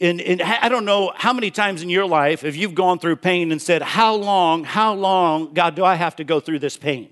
And, 0.00 0.40
I 0.40 0.68
don't 0.68 0.84
know 0.84 1.12
how 1.16 1.32
many 1.32 1.50
times 1.50 1.82
in 1.82 1.90
your 1.90 2.06
life 2.06 2.44
if 2.44 2.56
you've 2.56 2.74
gone 2.74 3.00
through 3.00 3.16
pain 3.16 3.50
and 3.50 3.60
said, 3.60 3.82
How 3.82 4.14
long, 4.14 4.64
how 4.64 4.94
long, 4.94 5.54
God, 5.54 5.74
do 5.74 5.84
I 5.84 5.96
have 5.96 6.16
to 6.16 6.24
go 6.24 6.38
through 6.38 6.60
this 6.60 6.76
pain? 6.76 7.10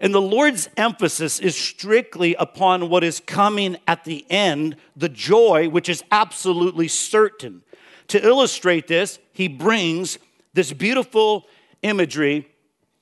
And 0.00 0.14
the 0.14 0.20
Lord's 0.20 0.68
emphasis 0.76 1.38
is 1.38 1.56
strictly 1.56 2.34
upon 2.36 2.88
what 2.90 3.04
is 3.04 3.20
coming 3.20 3.76
at 3.86 4.04
the 4.04 4.24
end, 4.30 4.76
the 4.96 5.08
joy, 5.08 5.68
which 5.68 5.88
is 5.88 6.02
absolutely 6.10 6.88
certain. 6.88 7.62
To 8.08 8.24
illustrate 8.24 8.86
this, 8.86 9.18
he 9.32 9.48
brings 9.48 10.18
this 10.52 10.72
beautiful 10.72 11.46
imagery 11.82 12.48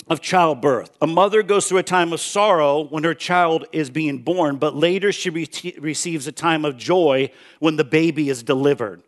of 0.09 0.21
childbirth. 0.21 0.90
A 1.00 1.06
mother 1.06 1.42
goes 1.42 1.68
through 1.68 1.78
a 1.78 1.82
time 1.82 2.12
of 2.12 2.21
sorrow 2.21 2.82
when 2.82 3.04
her 3.04 3.14
child 3.14 3.66
is 3.73 3.90
being 3.90 4.18
born, 4.18 4.56
but 4.56 4.75
later 4.75 5.12
she 5.12 5.30
re- 5.30 5.75
receives 5.78 6.26
a 6.26 6.32
time 6.32 6.64
of 6.64 6.76
joy 6.76 7.30
when 7.61 7.76
the 7.76 7.85
baby 7.85 8.28
is 8.28 8.42
delivered. 8.42 9.02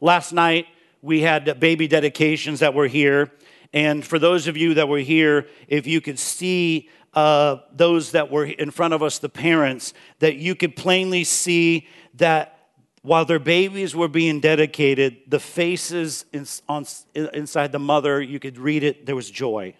Last 0.00 0.32
night, 0.32 0.66
we 1.02 1.20
had 1.20 1.58
baby 1.60 1.88
dedications 1.88 2.60
that 2.60 2.74
were 2.74 2.86
here. 2.86 3.32
And 3.72 4.04
for 4.04 4.18
those 4.18 4.46
of 4.46 4.56
you 4.56 4.74
that 4.74 4.88
were 4.88 4.98
here, 4.98 5.46
if 5.68 5.86
you 5.86 6.00
could 6.00 6.18
see 6.18 6.88
uh, 7.14 7.56
those 7.72 8.12
that 8.12 8.30
were 8.30 8.44
in 8.44 8.70
front 8.70 8.94
of 8.94 9.02
us, 9.02 9.18
the 9.18 9.28
parents, 9.28 9.94
that 10.20 10.36
you 10.36 10.54
could 10.54 10.76
plainly 10.76 11.24
see 11.24 11.86
that 12.14 12.56
while 13.02 13.24
their 13.24 13.38
babies 13.38 13.96
were 13.96 14.08
being 14.08 14.40
dedicated, 14.40 15.18
the 15.26 15.40
faces 15.40 16.24
in, 16.32 16.46
on, 16.68 16.84
inside 17.14 17.72
the 17.72 17.78
mother, 17.78 18.20
you 18.20 18.38
could 18.38 18.58
read 18.58 18.84
it, 18.84 19.06
there 19.06 19.16
was 19.16 19.30
joy. 19.30 19.74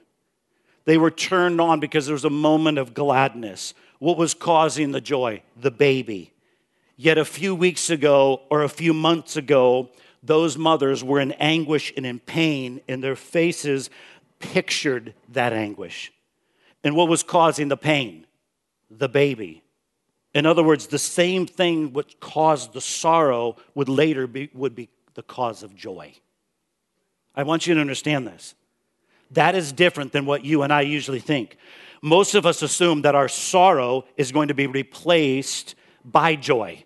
They 0.84 0.98
were 0.98 1.10
turned 1.10 1.60
on 1.60 1.80
because 1.80 2.06
there 2.06 2.14
was 2.14 2.24
a 2.24 2.30
moment 2.30 2.78
of 2.78 2.94
gladness. 2.94 3.74
What 3.98 4.16
was 4.16 4.34
causing 4.34 4.92
the 4.92 5.00
joy? 5.00 5.42
The 5.60 5.70
baby. 5.70 6.32
Yet 6.96 7.18
a 7.18 7.24
few 7.24 7.54
weeks 7.54 7.90
ago 7.90 8.42
or 8.50 8.62
a 8.62 8.68
few 8.68 8.92
months 8.92 9.36
ago, 9.36 9.90
those 10.22 10.58
mothers 10.58 11.02
were 11.02 11.20
in 11.20 11.32
anguish 11.32 11.92
and 11.96 12.04
in 12.04 12.18
pain, 12.18 12.80
and 12.88 13.02
their 13.02 13.16
faces 13.16 13.88
pictured 14.38 15.14
that 15.30 15.52
anguish. 15.52 16.12
And 16.84 16.94
what 16.94 17.08
was 17.08 17.22
causing 17.22 17.68
the 17.68 17.76
pain? 17.76 18.26
The 18.90 19.08
baby. 19.08 19.62
In 20.34 20.46
other 20.46 20.62
words, 20.62 20.86
the 20.86 20.98
same 20.98 21.46
thing 21.46 21.92
which 21.92 22.20
caused 22.20 22.72
the 22.72 22.80
sorrow 22.80 23.56
would 23.74 23.88
later 23.88 24.26
be, 24.26 24.50
would 24.54 24.74
be 24.74 24.88
the 25.14 25.22
cause 25.22 25.62
of 25.62 25.74
joy. 25.74 26.14
I 27.34 27.42
want 27.42 27.66
you 27.66 27.74
to 27.74 27.80
understand 27.80 28.26
this. 28.26 28.54
That 29.32 29.54
is 29.54 29.72
different 29.72 30.12
than 30.12 30.26
what 30.26 30.44
you 30.44 30.62
and 30.62 30.72
I 30.72 30.82
usually 30.82 31.20
think. 31.20 31.56
Most 32.02 32.34
of 32.34 32.46
us 32.46 32.62
assume 32.62 33.02
that 33.02 33.14
our 33.14 33.28
sorrow 33.28 34.04
is 34.16 34.32
going 34.32 34.48
to 34.48 34.54
be 34.54 34.66
replaced 34.66 35.74
by 36.04 36.34
joy. 36.34 36.84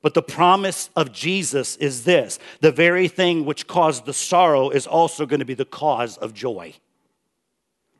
But 0.00 0.14
the 0.14 0.22
promise 0.22 0.90
of 0.96 1.12
Jesus 1.12 1.76
is 1.76 2.04
this 2.04 2.38
the 2.60 2.72
very 2.72 3.08
thing 3.08 3.44
which 3.44 3.66
caused 3.66 4.04
the 4.04 4.12
sorrow 4.12 4.70
is 4.70 4.86
also 4.86 5.26
going 5.26 5.40
to 5.40 5.46
be 5.46 5.54
the 5.54 5.64
cause 5.64 6.16
of 6.18 6.34
joy. 6.34 6.74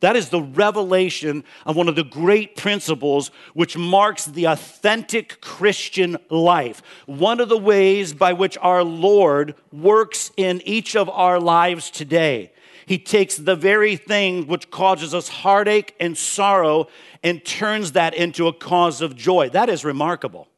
That 0.01 0.17
is 0.17 0.31
the 0.31 0.43
revelation 0.43 1.45
of 1.65 1.77
one 1.77 1.89
of 1.89 1.95
the 1.95 2.03
great 2.03 2.57
principles 2.57 3.31
which 3.55 3.77
marks 3.77 4.25
the 4.25 4.47
authentic 4.47 5.41
Christian 5.41 6.17
life. 6.29 6.83
One 7.07 7.39
of 7.39 7.49
the 7.49 7.59
ways 7.59 8.13
by 8.13 8.33
which 8.33 8.59
our 8.61 8.83
Lord 8.83 9.55
works 9.71 10.33
in 10.37 10.61
each 10.65 10.97
of 10.97 11.09
our 11.09 11.39
lives 11.39 11.89
today. 11.89 12.52
He 12.87 12.99
takes 12.99 13.37
the 13.37 13.57
very 13.57 13.97
thing 13.97 14.47
which 14.47 14.71
causes 14.71 15.15
us 15.15 15.29
heartache 15.29 15.95
and 16.01 16.17
sorrow 16.17 16.89
and 17.23 17.45
turns 17.45 17.93
that 17.93 18.15
into 18.15 18.49
a 18.49 18.53
cause 18.53 19.01
of 19.01 19.17
joy. 19.17 19.49
That 19.51 19.69
is 19.69 19.85
remarkable. 19.85 20.49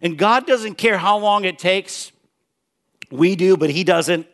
And 0.00 0.18
God 0.18 0.46
doesn't 0.46 0.76
care 0.76 0.98
how 0.98 1.18
long 1.18 1.44
it 1.44 1.58
takes. 1.58 2.12
We 3.10 3.36
do, 3.36 3.56
but 3.56 3.70
He 3.70 3.84
doesn't. 3.84 4.26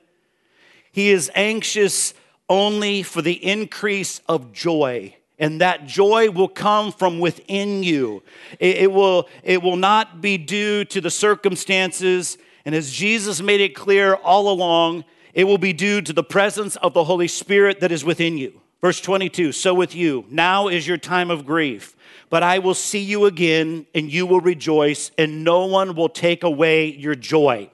He 0.93 1.11
is 1.11 1.31
anxious 1.35 2.15
only 2.49 3.03
for 3.03 3.23
the 3.23 3.45
increase 3.45 4.21
of 4.29 4.53
joy. 4.53 5.17
And 5.39 5.61
that 5.61 5.87
joy 5.87 6.31
will 6.31 6.49
come 6.49 6.93
from 6.93 7.19
within 7.19 7.83
you. 7.83 8.23
It, 8.61 8.77
it, 8.77 8.93
will, 8.93 9.29
it 9.43 9.63
will 9.63 9.77
not 9.77 10.21
be 10.21 10.39
due 10.39 10.85
to 10.85 11.01
the 11.01 11.11
circumstances. 11.11 12.39
And 12.65 12.75
as 12.75 12.93
Jesus 12.93 13.41
made 13.41 13.61
it 13.61 13.75
clear 13.75 14.15
all 14.15 14.51
along, 14.51 15.05
it 15.35 15.45
will 15.45 15.59
be 15.59 15.73
due 15.73 16.03
to 16.03 16.13
the 16.13 16.25
presence 16.25 16.77
of 16.77 16.95
the 16.95 17.05
Holy 17.05 17.29
Spirit 17.29 17.81
that 17.81 17.93
is 17.93 18.05
within 18.05 18.39
you. 18.39 18.61
Verse 18.81 19.01
22 19.01 19.53
So 19.53 19.75
with 19.75 19.95
you, 19.95 20.25
now 20.29 20.69
is 20.69 20.87
your 20.87 20.99
time 20.99 21.31
of 21.31 21.47
grief, 21.47 21.97
but 22.31 22.43
I 22.43 22.59
will 22.59 22.75
see 22.75 23.03
you 23.03 23.27
again, 23.27 23.87
and 23.95 24.13
you 24.13 24.27
will 24.27 24.41
rejoice, 24.41 25.11
and 25.17 25.45
no 25.45 25.67
one 25.67 25.95
will 25.95 26.09
take 26.09 26.43
away 26.43 26.87
your 26.87 27.15
joy. 27.15 27.71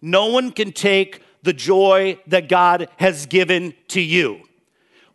No 0.00 0.26
one 0.26 0.52
can 0.52 0.72
take 0.72 1.22
the 1.42 1.54
joy 1.54 2.18
that 2.26 2.48
God 2.48 2.88
has 2.98 3.24
given 3.24 3.72
to 3.88 4.00
you? 4.02 4.42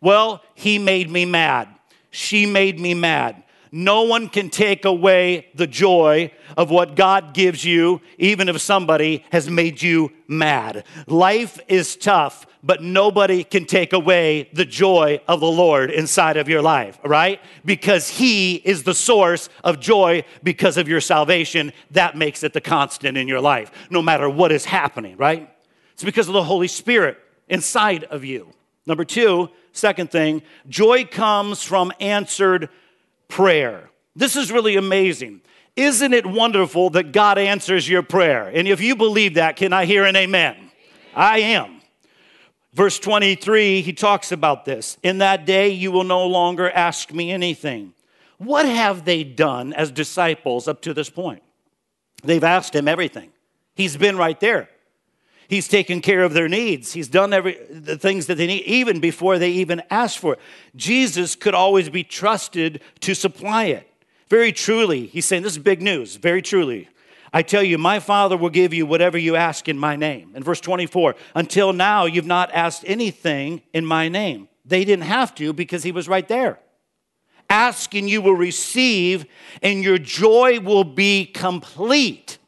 Well, 0.00 0.42
he 0.56 0.80
made 0.80 1.08
me 1.08 1.24
mad. 1.24 1.68
She 2.10 2.44
made 2.44 2.80
me 2.80 2.92
mad. 2.92 3.43
No 3.76 4.04
one 4.04 4.28
can 4.28 4.50
take 4.50 4.84
away 4.84 5.48
the 5.56 5.66
joy 5.66 6.30
of 6.56 6.70
what 6.70 6.94
God 6.94 7.34
gives 7.34 7.64
you, 7.64 8.00
even 8.18 8.48
if 8.48 8.60
somebody 8.60 9.24
has 9.32 9.50
made 9.50 9.82
you 9.82 10.12
mad. 10.28 10.84
Life 11.08 11.58
is 11.66 11.96
tough, 11.96 12.46
but 12.62 12.84
nobody 12.84 13.42
can 13.42 13.64
take 13.64 13.92
away 13.92 14.48
the 14.52 14.64
joy 14.64 15.20
of 15.26 15.40
the 15.40 15.50
Lord 15.50 15.90
inside 15.90 16.36
of 16.36 16.48
your 16.48 16.62
life, 16.62 17.00
right? 17.02 17.40
Because 17.64 18.08
He 18.08 18.54
is 18.54 18.84
the 18.84 18.94
source 18.94 19.48
of 19.64 19.80
joy 19.80 20.22
because 20.44 20.76
of 20.76 20.86
your 20.86 21.00
salvation. 21.00 21.72
That 21.90 22.16
makes 22.16 22.44
it 22.44 22.52
the 22.52 22.60
constant 22.60 23.18
in 23.18 23.26
your 23.26 23.40
life, 23.40 23.72
no 23.90 24.00
matter 24.00 24.30
what 24.30 24.52
is 24.52 24.66
happening, 24.66 25.16
right? 25.16 25.52
It's 25.94 26.04
because 26.04 26.28
of 26.28 26.34
the 26.34 26.44
Holy 26.44 26.68
Spirit 26.68 27.18
inside 27.48 28.04
of 28.04 28.24
you. 28.24 28.52
Number 28.86 29.04
two, 29.04 29.48
second 29.72 30.12
thing, 30.12 30.42
joy 30.68 31.06
comes 31.06 31.64
from 31.64 31.90
answered 31.98 32.68
prayer. 33.28 33.90
This 34.16 34.36
is 34.36 34.52
really 34.52 34.76
amazing. 34.76 35.40
Isn't 35.76 36.12
it 36.12 36.24
wonderful 36.24 36.90
that 36.90 37.12
God 37.12 37.36
answers 37.36 37.88
your 37.88 38.02
prayer? 38.02 38.48
And 38.48 38.68
if 38.68 38.80
you 38.80 38.94
believe 38.94 39.34
that, 39.34 39.56
can 39.56 39.72
I 39.72 39.86
hear 39.86 40.04
an 40.04 40.14
amen? 40.14 40.54
amen? 40.56 40.70
I 41.14 41.38
am. 41.40 41.80
Verse 42.72 42.98
23, 42.98 43.82
he 43.82 43.92
talks 43.92 44.32
about 44.32 44.64
this. 44.64 44.98
In 45.02 45.18
that 45.18 45.46
day, 45.46 45.70
you 45.70 45.92
will 45.92 46.04
no 46.04 46.26
longer 46.26 46.70
ask 46.70 47.12
me 47.12 47.30
anything. 47.30 47.94
What 48.38 48.66
have 48.66 49.04
they 49.04 49.24
done 49.24 49.72
as 49.72 49.90
disciples 49.90 50.66
up 50.66 50.82
to 50.82 50.94
this 50.94 51.08
point? 51.08 51.42
They've 52.22 52.42
asked 52.42 52.74
him 52.74 52.88
everything. 52.88 53.30
He's 53.74 53.96
been 53.96 54.16
right 54.16 54.38
there. 54.40 54.68
He's 55.48 55.68
taken 55.68 56.00
care 56.00 56.22
of 56.22 56.32
their 56.32 56.48
needs. 56.48 56.92
He's 56.92 57.08
done 57.08 57.32
every, 57.32 57.58
the 57.70 57.98
things 57.98 58.26
that 58.26 58.36
they 58.36 58.46
need, 58.46 58.64
even 58.64 59.00
before 59.00 59.38
they 59.38 59.50
even 59.50 59.82
ask 59.90 60.18
for 60.18 60.34
it. 60.34 60.40
Jesus 60.74 61.34
could 61.36 61.54
always 61.54 61.88
be 61.88 62.02
trusted 62.02 62.80
to 63.00 63.14
supply 63.14 63.64
it. 63.66 63.88
Very 64.28 64.52
truly, 64.52 65.06
he's 65.06 65.26
saying, 65.26 65.42
This 65.42 65.52
is 65.52 65.58
big 65.58 65.82
news. 65.82 66.16
Very 66.16 66.42
truly. 66.42 66.88
I 67.32 67.42
tell 67.42 67.64
you, 67.64 67.78
my 67.78 67.98
Father 67.98 68.36
will 68.36 68.48
give 68.48 68.72
you 68.72 68.86
whatever 68.86 69.18
you 69.18 69.34
ask 69.34 69.68
in 69.68 69.76
my 69.76 69.96
name. 69.96 70.32
In 70.36 70.44
verse 70.44 70.60
24, 70.60 71.16
until 71.34 71.72
now, 71.72 72.04
you've 72.04 72.26
not 72.26 72.50
asked 72.52 72.84
anything 72.86 73.60
in 73.72 73.84
my 73.84 74.08
name. 74.08 74.48
They 74.64 74.84
didn't 74.84 75.06
have 75.06 75.34
to 75.36 75.52
because 75.52 75.82
he 75.82 75.90
was 75.90 76.08
right 76.08 76.26
there. 76.28 76.60
ask 77.50 77.94
and 77.94 78.08
you 78.08 78.22
will 78.22 78.34
receive, 78.34 79.26
and 79.62 79.82
your 79.82 79.98
joy 79.98 80.60
will 80.60 80.84
be 80.84 81.26
complete. 81.26 82.38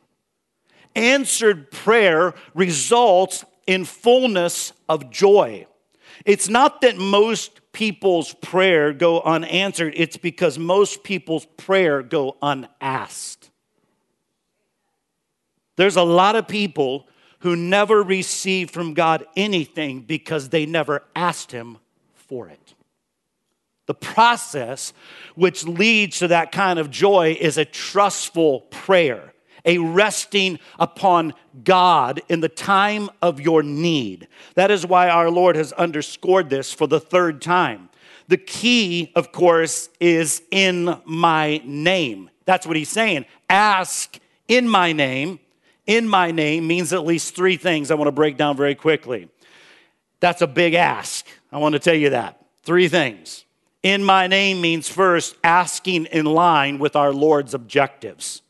Answered 0.96 1.70
prayer 1.70 2.34
results 2.54 3.44
in 3.66 3.84
fullness 3.84 4.72
of 4.88 5.10
joy. 5.10 5.66
It's 6.24 6.48
not 6.48 6.80
that 6.80 6.96
most 6.96 7.60
people's 7.72 8.32
prayer 8.34 8.92
go 8.92 9.20
unanswered, 9.20 9.92
it's 9.96 10.16
because 10.16 10.58
most 10.58 11.04
people's 11.04 11.44
prayer 11.56 12.02
go 12.02 12.36
unasked. 12.40 13.50
There's 15.76 15.96
a 15.96 16.02
lot 16.02 16.36
of 16.36 16.48
people 16.48 17.06
who 17.40 17.54
never 17.54 18.02
receive 18.02 18.70
from 18.70 18.94
God 18.94 19.26
anything 19.36 20.00
because 20.00 20.48
they 20.48 20.64
never 20.64 21.04
asked 21.14 21.52
Him 21.52 21.78
for 22.14 22.48
it. 22.48 22.74
The 23.86 23.94
process 23.94 24.92
which 25.34 25.64
leads 25.64 26.18
to 26.20 26.28
that 26.28 26.50
kind 26.50 26.78
of 26.78 26.90
joy 26.90 27.36
is 27.38 27.58
a 27.58 27.64
trustful 27.64 28.62
prayer, 28.62 29.32
a 29.66 29.78
resting 29.78 30.58
upon 30.78 31.34
God 31.64 32.22
in 32.28 32.40
the 32.40 32.48
time 32.48 33.10
of 33.20 33.40
your 33.40 33.62
need. 33.62 34.28
That 34.54 34.70
is 34.70 34.86
why 34.86 35.10
our 35.10 35.30
Lord 35.30 35.56
has 35.56 35.72
underscored 35.72 36.48
this 36.48 36.72
for 36.72 36.86
the 36.86 37.00
third 37.00 37.42
time. 37.42 37.90
The 38.28 38.36
key, 38.36 39.12
of 39.14 39.32
course, 39.32 39.88
is 40.00 40.42
in 40.50 40.96
my 41.04 41.60
name. 41.64 42.30
That's 42.44 42.66
what 42.66 42.76
he's 42.76 42.88
saying. 42.88 43.26
Ask 43.50 44.18
in 44.48 44.68
my 44.68 44.92
name. 44.92 45.40
In 45.86 46.08
my 46.08 46.30
name 46.32 46.66
means 46.66 46.92
at 46.92 47.04
least 47.04 47.36
three 47.36 47.56
things 47.56 47.90
I 47.90 47.94
want 47.94 48.08
to 48.08 48.12
break 48.12 48.36
down 48.36 48.56
very 48.56 48.74
quickly. 48.74 49.28
That's 50.20 50.42
a 50.42 50.46
big 50.46 50.74
ask. 50.74 51.26
I 51.52 51.58
want 51.58 51.74
to 51.74 51.78
tell 51.78 51.94
you 51.94 52.10
that. 52.10 52.44
Three 52.62 52.88
things. 52.88 53.44
In 53.82 54.02
my 54.02 54.26
name 54.26 54.60
means 54.60 54.88
first 54.88 55.36
asking 55.44 56.06
in 56.06 56.24
line 56.24 56.78
with 56.78 56.96
our 56.96 57.12
Lord's 57.12 57.54
objectives. 57.54 58.42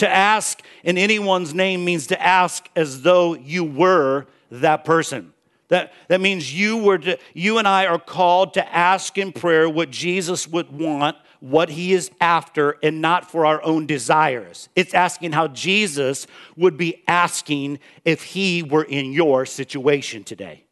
To 0.00 0.08
ask 0.08 0.62
in 0.82 0.96
anyone's 0.96 1.52
name 1.52 1.84
means 1.84 2.06
to 2.06 2.18
ask 2.18 2.70
as 2.74 3.02
though 3.02 3.34
you 3.34 3.64
were 3.64 4.24
that 4.50 4.86
person. 4.86 5.34
That, 5.68 5.92
that 6.08 6.22
means 6.22 6.58
you, 6.58 6.78
were 6.78 6.96
to, 6.96 7.18
you 7.34 7.58
and 7.58 7.68
I 7.68 7.84
are 7.84 7.98
called 7.98 8.54
to 8.54 8.74
ask 8.74 9.18
in 9.18 9.30
prayer 9.30 9.68
what 9.68 9.90
Jesus 9.90 10.48
would 10.48 10.72
want, 10.72 11.18
what 11.40 11.68
he 11.68 11.92
is 11.92 12.10
after, 12.18 12.78
and 12.82 13.02
not 13.02 13.30
for 13.30 13.44
our 13.44 13.62
own 13.62 13.84
desires. 13.84 14.70
It's 14.74 14.94
asking 14.94 15.32
how 15.32 15.48
Jesus 15.48 16.26
would 16.56 16.78
be 16.78 17.04
asking 17.06 17.78
if 18.06 18.22
he 18.22 18.62
were 18.62 18.84
in 18.84 19.12
your 19.12 19.44
situation 19.44 20.24
today. 20.24 20.64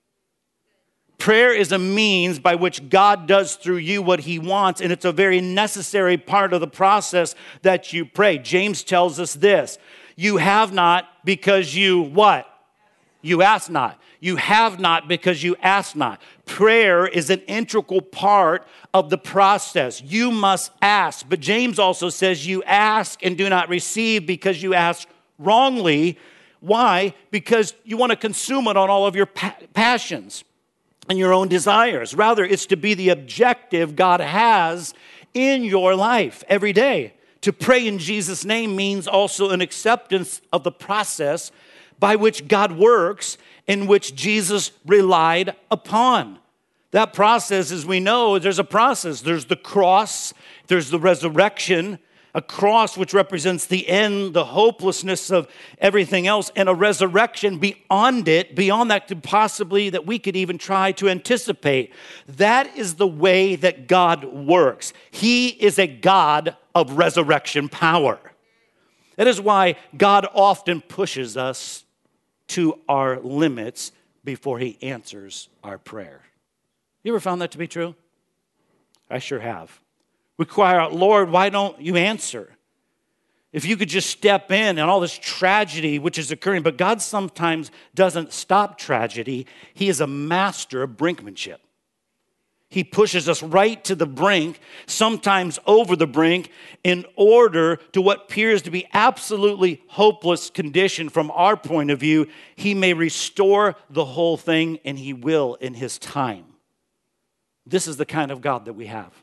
Prayer 1.18 1.52
is 1.52 1.72
a 1.72 1.78
means 1.78 2.38
by 2.38 2.54
which 2.54 2.88
God 2.88 3.26
does 3.26 3.56
through 3.56 3.78
you 3.78 4.00
what 4.00 4.20
he 4.20 4.38
wants, 4.38 4.80
and 4.80 4.92
it's 4.92 5.04
a 5.04 5.12
very 5.12 5.40
necessary 5.40 6.16
part 6.16 6.52
of 6.52 6.60
the 6.60 6.68
process 6.68 7.34
that 7.62 7.92
you 7.92 8.04
pray. 8.06 8.38
James 8.38 8.84
tells 8.84 9.18
us 9.18 9.34
this 9.34 9.78
You 10.14 10.36
have 10.36 10.72
not 10.72 11.08
because 11.24 11.74
you 11.74 12.00
what? 12.02 12.46
You 13.20 13.42
ask 13.42 13.68
not. 13.68 14.00
You 14.20 14.36
have 14.36 14.78
not 14.78 15.08
because 15.08 15.42
you 15.42 15.56
ask 15.60 15.96
not. 15.96 16.20
Prayer 16.44 17.06
is 17.06 17.30
an 17.30 17.40
integral 17.42 18.00
part 18.00 18.66
of 18.94 19.10
the 19.10 19.18
process. 19.18 20.00
You 20.00 20.30
must 20.30 20.70
ask. 20.80 21.28
But 21.28 21.40
James 21.40 21.78
also 21.80 22.10
says 22.10 22.46
you 22.46 22.62
ask 22.62 23.24
and 23.24 23.36
do 23.36 23.48
not 23.48 23.68
receive 23.68 24.24
because 24.24 24.62
you 24.62 24.72
ask 24.74 25.08
wrongly. 25.38 26.18
Why? 26.60 27.14
Because 27.30 27.74
you 27.84 27.96
want 27.96 28.10
to 28.10 28.16
consume 28.16 28.66
it 28.68 28.76
on 28.76 28.88
all 28.88 29.06
of 29.06 29.14
your 29.14 29.26
pa- 29.26 29.56
passions 29.72 30.44
and 31.08 31.18
your 31.18 31.32
own 31.32 31.48
desires. 31.48 32.14
Rather, 32.14 32.44
it's 32.44 32.66
to 32.66 32.76
be 32.76 32.94
the 32.94 33.08
objective 33.08 33.96
God 33.96 34.20
has 34.20 34.94
in 35.34 35.64
your 35.64 35.94
life 35.94 36.44
every 36.48 36.72
day. 36.72 37.14
To 37.42 37.52
pray 37.52 37.86
in 37.86 37.98
Jesus' 37.98 38.44
name 38.44 38.74
means 38.74 39.06
also 39.06 39.50
an 39.50 39.60
acceptance 39.60 40.40
of 40.52 40.64
the 40.64 40.72
process 40.72 41.50
by 41.98 42.16
which 42.16 42.48
God 42.48 42.72
works, 42.72 43.38
in 43.66 43.86
which 43.86 44.14
Jesus 44.14 44.72
relied 44.86 45.54
upon. 45.70 46.38
That 46.90 47.12
process, 47.12 47.70
as 47.70 47.84
we 47.84 48.00
know, 48.00 48.38
there's 48.38 48.58
a 48.58 48.64
process. 48.64 49.20
There's 49.20 49.44
the 49.44 49.56
cross, 49.56 50.32
there's 50.68 50.90
the 50.90 50.98
resurrection, 50.98 51.98
a 52.34 52.42
cross 52.42 52.96
which 52.96 53.14
represents 53.14 53.66
the 53.66 53.88
end, 53.88 54.34
the 54.34 54.46
hopelessness 54.46 55.30
of 55.30 55.48
everything 55.78 56.26
else, 56.26 56.50
and 56.54 56.68
a 56.68 56.74
resurrection 56.74 57.58
beyond 57.58 58.28
it, 58.28 58.54
beyond 58.54 58.90
that 58.90 59.08
could 59.08 59.22
possibly 59.22 59.90
that 59.90 60.06
we 60.06 60.18
could 60.18 60.36
even 60.36 60.58
try 60.58 60.92
to 60.92 61.08
anticipate. 61.08 61.92
That 62.26 62.76
is 62.76 62.96
the 62.96 63.06
way 63.06 63.56
that 63.56 63.88
God 63.88 64.24
works. 64.24 64.92
He 65.10 65.48
is 65.48 65.78
a 65.78 65.86
God 65.86 66.56
of 66.74 66.98
resurrection 66.98 67.68
power. 67.68 68.18
That 69.16 69.26
is 69.26 69.40
why 69.40 69.76
God 69.96 70.28
often 70.32 70.80
pushes 70.80 71.36
us 71.36 71.84
to 72.48 72.78
our 72.88 73.18
limits 73.20 73.92
before 74.24 74.58
He 74.58 74.78
answers 74.82 75.48
our 75.64 75.78
prayer. 75.78 76.22
You 77.02 77.12
ever 77.12 77.20
found 77.20 77.40
that 77.40 77.50
to 77.52 77.58
be 77.58 77.66
true? 77.66 77.94
I 79.10 79.18
sure 79.18 79.40
have. 79.40 79.80
We 80.38 80.44
cry 80.44 80.76
out, 80.76 80.94
Lord, 80.94 81.30
why 81.30 81.50
don't 81.50 81.78
you 81.80 81.96
answer? 81.96 82.54
If 83.52 83.64
you 83.64 83.76
could 83.76 83.88
just 83.88 84.10
step 84.10 84.50
in 84.50 84.78
and 84.78 84.90
all 84.90 85.00
this 85.00 85.18
tragedy 85.18 85.98
which 85.98 86.18
is 86.18 86.30
occurring, 86.30 86.62
but 86.62 86.76
God 86.76 87.02
sometimes 87.02 87.70
doesn't 87.94 88.32
stop 88.32 88.78
tragedy. 88.78 89.46
He 89.74 89.88
is 89.88 90.00
a 90.00 90.06
master 90.06 90.82
of 90.82 90.90
brinkmanship. 90.90 91.58
He 92.70 92.84
pushes 92.84 93.30
us 93.30 93.42
right 93.42 93.82
to 93.84 93.94
the 93.94 94.06
brink, 94.06 94.60
sometimes 94.84 95.58
over 95.66 95.96
the 95.96 96.06
brink, 96.06 96.50
in 96.84 97.06
order 97.16 97.76
to 97.92 98.02
what 98.02 98.24
appears 98.24 98.60
to 98.62 98.70
be 98.70 98.86
absolutely 98.92 99.82
hopeless 99.88 100.50
condition 100.50 101.08
from 101.08 101.30
our 101.30 101.56
point 101.56 101.90
of 101.90 101.98
view. 101.98 102.28
He 102.56 102.74
may 102.74 102.92
restore 102.92 103.74
the 103.88 104.04
whole 104.04 104.36
thing, 104.36 104.80
and 104.84 104.98
He 104.98 105.14
will 105.14 105.54
in 105.54 105.72
His 105.72 105.98
time. 105.98 106.44
This 107.64 107.88
is 107.88 107.96
the 107.96 108.04
kind 108.04 108.30
of 108.30 108.42
God 108.42 108.66
that 108.66 108.74
we 108.74 108.86
have 108.86 109.14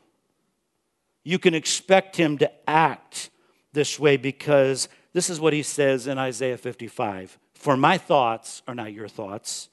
you 1.26 1.40
can 1.40 1.54
expect 1.54 2.14
him 2.14 2.38
to 2.38 2.48
act 2.70 3.30
this 3.72 3.98
way 3.98 4.16
because 4.16 4.88
this 5.12 5.28
is 5.28 5.40
what 5.40 5.52
he 5.52 5.64
says 5.64 6.06
in 6.06 6.18
Isaiah 6.18 6.56
55 6.56 7.36
For 7.54 7.76
my 7.76 7.98
thoughts 7.98 8.62
are 8.68 8.76
not 8.76 8.92
your 8.92 9.08
thoughts, 9.08 9.68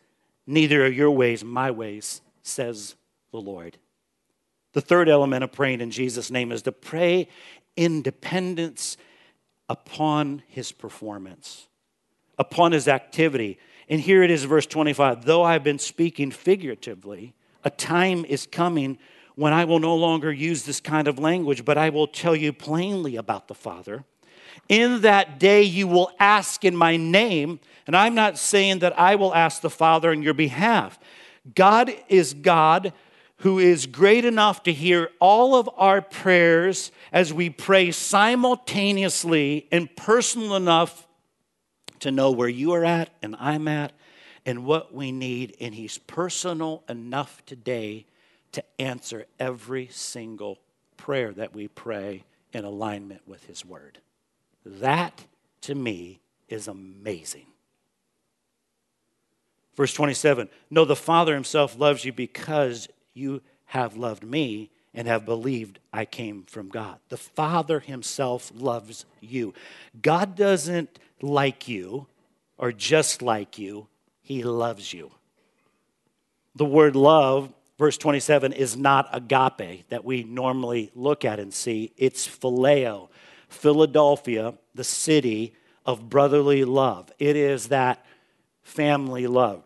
neither 0.47 0.83
are 0.83 0.89
your 0.89 1.11
ways 1.11 1.43
my 1.43 1.69
ways, 1.69 2.21
says 2.41 2.95
the 3.31 3.39
Lord. 3.39 3.77
The 4.73 4.81
third 4.81 5.07
element 5.07 5.43
of 5.43 5.51
praying 5.51 5.79
in 5.79 5.91
Jesus' 5.91 6.31
name 6.31 6.51
is 6.51 6.63
to 6.63 6.71
pray 6.71 7.27
in 7.75 8.01
dependence 8.01 8.97
upon 9.69 10.41
his 10.47 10.71
performance, 10.71 11.67
upon 12.39 12.71
his 12.71 12.87
activity. 12.87 13.59
And 13.87 14.01
here 14.01 14.23
it 14.23 14.31
is, 14.31 14.43
verse 14.45 14.65
25 14.65 15.23
though 15.23 15.43
I've 15.43 15.63
been 15.63 15.77
speaking 15.77 16.31
figuratively, 16.31 17.35
a 17.63 17.69
time 17.69 18.25
is 18.25 18.47
coming 18.47 18.97
when 19.35 19.53
I 19.53 19.65
will 19.65 19.79
no 19.79 19.95
longer 19.95 20.31
use 20.31 20.63
this 20.63 20.79
kind 20.79 21.07
of 21.07 21.19
language, 21.19 21.65
but 21.65 21.77
I 21.77 21.89
will 21.89 22.07
tell 22.07 22.35
you 22.35 22.53
plainly 22.53 23.15
about 23.15 23.47
the 23.47 23.55
Father. 23.55 24.03
In 24.69 25.01
that 25.01 25.39
day, 25.39 25.63
you 25.63 25.87
will 25.87 26.11
ask 26.19 26.63
in 26.63 26.75
my 26.75 26.95
name, 26.97 27.59
and 27.87 27.95
I'm 27.95 28.15
not 28.15 28.37
saying 28.37 28.79
that 28.79 28.97
I 28.97 29.15
will 29.15 29.33
ask 29.33 29.61
the 29.61 29.69
Father 29.69 30.11
on 30.11 30.21
your 30.21 30.33
behalf. 30.33 30.99
God 31.55 31.93
is 32.07 32.33
God 32.33 32.93
who 33.37 33.59
is 33.59 33.87
great 33.87 34.23
enough 34.23 34.63
to 34.63 34.71
hear 34.71 35.09
all 35.19 35.55
of 35.55 35.69
our 35.75 36.01
prayers 36.01 36.91
as 37.11 37.33
we 37.33 37.49
pray 37.49 37.91
simultaneously 37.91 39.67
and 39.69 39.93
personal 39.97 40.55
enough 40.55 41.05
to 41.99 42.09
know 42.09 42.31
where 42.31 42.47
you 42.47 42.71
are 42.71 42.85
at 42.85 43.09
and 43.21 43.35
I'm 43.37 43.67
at 43.67 43.91
and 44.45 44.65
what 44.65 44.93
we 44.93 45.11
need. 45.11 45.57
And 45.59 45.75
He's 45.75 45.97
personal 45.97 46.83
enough 46.87 47.43
today 47.45 48.05
to 48.53 48.63
answer 48.79 49.25
every 49.39 49.87
single 49.91 50.59
prayer 50.97 51.31
that 51.33 51.53
we 51.53 51.67
pray 51.67 52.23
in 52.53 52.63
alignment 52.63 53.27
with 53.27 53.45
His 53.45 53.65
Word. 53.65 53.99
That, 54.65 55.25
to 55.61 55.75
me, 55.75 56.21
is 56.47 56.67
amazing. 56.67 57.47
Verse 59.75 59.93
27 59.93 60.49
No, 60.69 60.85
the 60.85 60.95
Father 60.95 61.33
Himself 61.33 61.77
loves 61.77 62.05
you 62.05 62.13
because 62.13 62.87
you 63.13 63.41
have 63.65 63.97
loved 63.97 64.23
me 64.23 64.69
and 64.93 65.07
have 65.07 65.25
believed 65.25 65.79
I 65.91 66.05
came 66.05 66.43
from 66.43 66.69
God. 66.69 66.99
The 67.09 67.17
Father 67.17 67.79
Himself 67.79 68.51
loves 68.55 69.05
you. 69.19 69.53
God 70.01 70.35
doesn't 70.35 70.99
like 71.21 71.67
you 71.67 72.07
or 72.57 72.71
just 72.71 73.21
like 73.21 73.57
you, 73.57 73.87
He 74.21 74.43
loves 74.43 74.93
you. 74.93 75.11
The 76.55 76.65
word 76.65 76.95
love 76.95 77.51
verse 77.83 77.97
27 77.97 78.53
is 78.53 78.77
not 78.77 79.09
agape 79.11 79.89
that 79.89 80.05
we 80.05 80.23
normally 80.23 80.89
look 80.95 81.25
at 81.25 81.37
and 81.37 81.53
see. 81.53 81.91
It's 81.97 82.25
phileo. 82.25 83.09
Philadelphia, 83.49 84.53
the 84.73 84.85
city 84.85 85.53
of 85.85 86.09
brotherly 86.09 86.63
love. 86.63 87.11
It 87.19 87.35
is 87.35 87.67
that 87.67 88.05
family 88.61 89.27
love. 89.27 89.63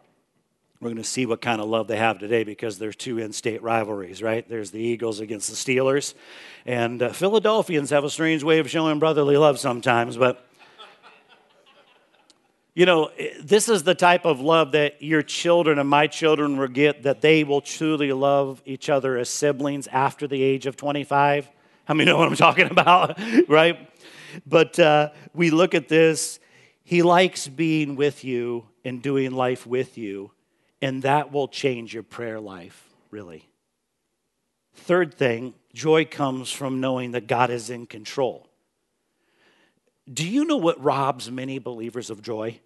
We're 0.82 0.90
going 0.90 0.98
to 0.98 1.04
see 1.04 1.28
what 1.28 1.42
kind 1.42 1.62
of 1.62 1.70
love 1.70 1.88
they 1.88 1.98
have 1.98 2.18
today 2.18 2.44
because 2.44 2.80
there's 2.80 2.96
two 2.96 3.20
in 3.20 3.34
state 3.34 3.62
rivalries, 3.62 4.24
right? 4.24 4.50
There's 4.50 4.72
the 4.72 4.82
Eagles 4.82 5.20
against 5.20 5.52
the 5.52 5.56
Steelers. 5.56 6.16
And 6.66 7.04
uh, 7.04 7.14
Philadelphians 7.14 7.92
have 7.92 8.04
a 8.04 8.10
strange 8.10 8.42
way 8.42 8.58
of 8.58 8.68
showing 8.68 8.98
brotherly 8.98 9.38
love 9.38 9.60
sometimes, 9.60 10.18
but. 10.18 10.44
You 12.78 12.86
know, 12.86 13.10
this 13.42 13.70
is 13.70 13.82
the 13.82 13.96
type 13.96 14.24
of 14.24 14.40
love 14.40 14.74
that 14.74 15.02
your 15.02 15.24
children 15.24 15.80
and 15.80 15.90
my 15.90 16.06
children 16.06 16.58
will 16.58 16.68
get 16.68 17.02
that 17.02 17.22
they 17.22 17.44
will 17.44 17.60
truly 17.60 18.14
love 18.14 18.62
each 18.68 18.88
other 18.88 19.18
as 19.18 19.30
siblings 19.30 19.88
after 19.88 20.28
the 20.28 20.44
age 20.44 20.68
of 20.68 20.78
25. 20.78 21.50
How 21.86 21.96
many 21.96 22.12
know 22.12 22.20
what 22.20 22.28
I'm 22.28 22.36
talking 22.48 22.70
about, 22.70 23.20
right? 23.48 23.90
But 24.46 24.78
uh, 24.78 25.10
we 25.34 25.50
look 25.50 25.74
at 25.74 25.88
this. 25.88 26.40
He 26.84 27.02
likes 27.02 27.48
being 27.48 27.96
with 27.96 28.24
you 28.24 28.68
and 28.86 29.02
doing 29.02 29.32
life 29.32 29.66
with 29.66 29.98
you 29.98 30.30
and 30.80 31.02
that 31.02 31.32
will 31.32 31.48
change 31.48 31.96
your 31.96 32.04
prayer 32.04 32.40
life, 32.40 32.88
really. 33.10 33.50
Third 34.76 35.16
thing, 35.16 35.56
joy 35.74 36.06
comes 36.06 36.52
from 36.52 36.80
knowing 36.80 37.14
that 37.14 37.26
God 37.26 37.50
is 37.50 37.72
in 37.72 37.88
control. 37.88 38.48
Do 40.08 40.28
you 40.28 40.46
know 40.46 40.58
what 40.58 40.80
robs 40.80 41.32
many 41.32 41.58
believers 41.58 42.12
of 42.12 42.22
joy? 42.22 42.60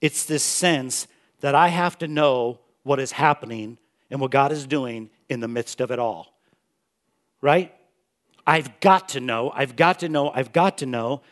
It's 0.00 0.24
this 0.24 0.42
sense 0.42 1.06
that 1.40 1.54
I 1.54 1.68
have 1.68 1.98
to 1.98 2.08
know 2.08 2.60
what 2.82 3.00
is 3.00 3.12
happening 3.12 3.78
and 4.10 4.20
what 4.20 4.30
God 4.30 4.52
is 4.52 4.66
doing 4.66 5.10
in 5.28 5.40
the 5.40 5.48
midst 5.48 5.80
of 5.80 5.90
it 5.90 5.98
all. 5.98 6.34
Right? 7.40 7.74
I've 8.46 8.80
got 8.80 9.10
to 9.10 9.20
know, 9.20 9.52
I've 9.54 9.76
got 9.76 10.00
to 10.00 10.08
know, 10.08 10.30
I've 10.30 10.52
got 10.52 10.78
to 10.78 10.86
know. 10.86 11.22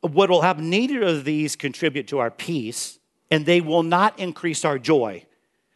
What 0.00 0.30
will 0.30 0.42
happen, 0.42 0.70
neither 0.70 1.02
of 1.02 1.24
these 1.24 1.54
contribute 1.54 2.08
to 2.08 2.18
our 2.18 2.30
peace, 2.30 2.98
and 3.30 3.46
they 3.46 3.60
will 3.60 3.82
not 3.82 4.18
increase 4.18 4.64
our 4.64 4.78
joy. 4.78 5.24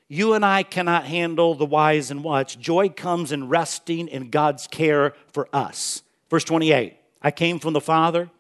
You 0.09 0.35
and 0.35 0.45
I 0.45 0.63
cannot 0.63 1.05
handle 1.05 1.55
the 1.55 1.67
whys 1.67 2.11
and 2.11 2.23
whats. 2.23 2.55
Joy 2.55 2.89
comes 2.89 3.33
in 3.33 3.49
resting 3.49 4.09
in 4.09 4.31
God's 4.31 4.67
care 4.67 5.15
for 5.33 5.49
us. 5.53 6.03
Verse 6.31 6.45
28 6.45 6.97
I 7.23 7.31
came 7.31 7.59
from 7.59 7.73
the 7.73 7.81
Father 7.81 8.31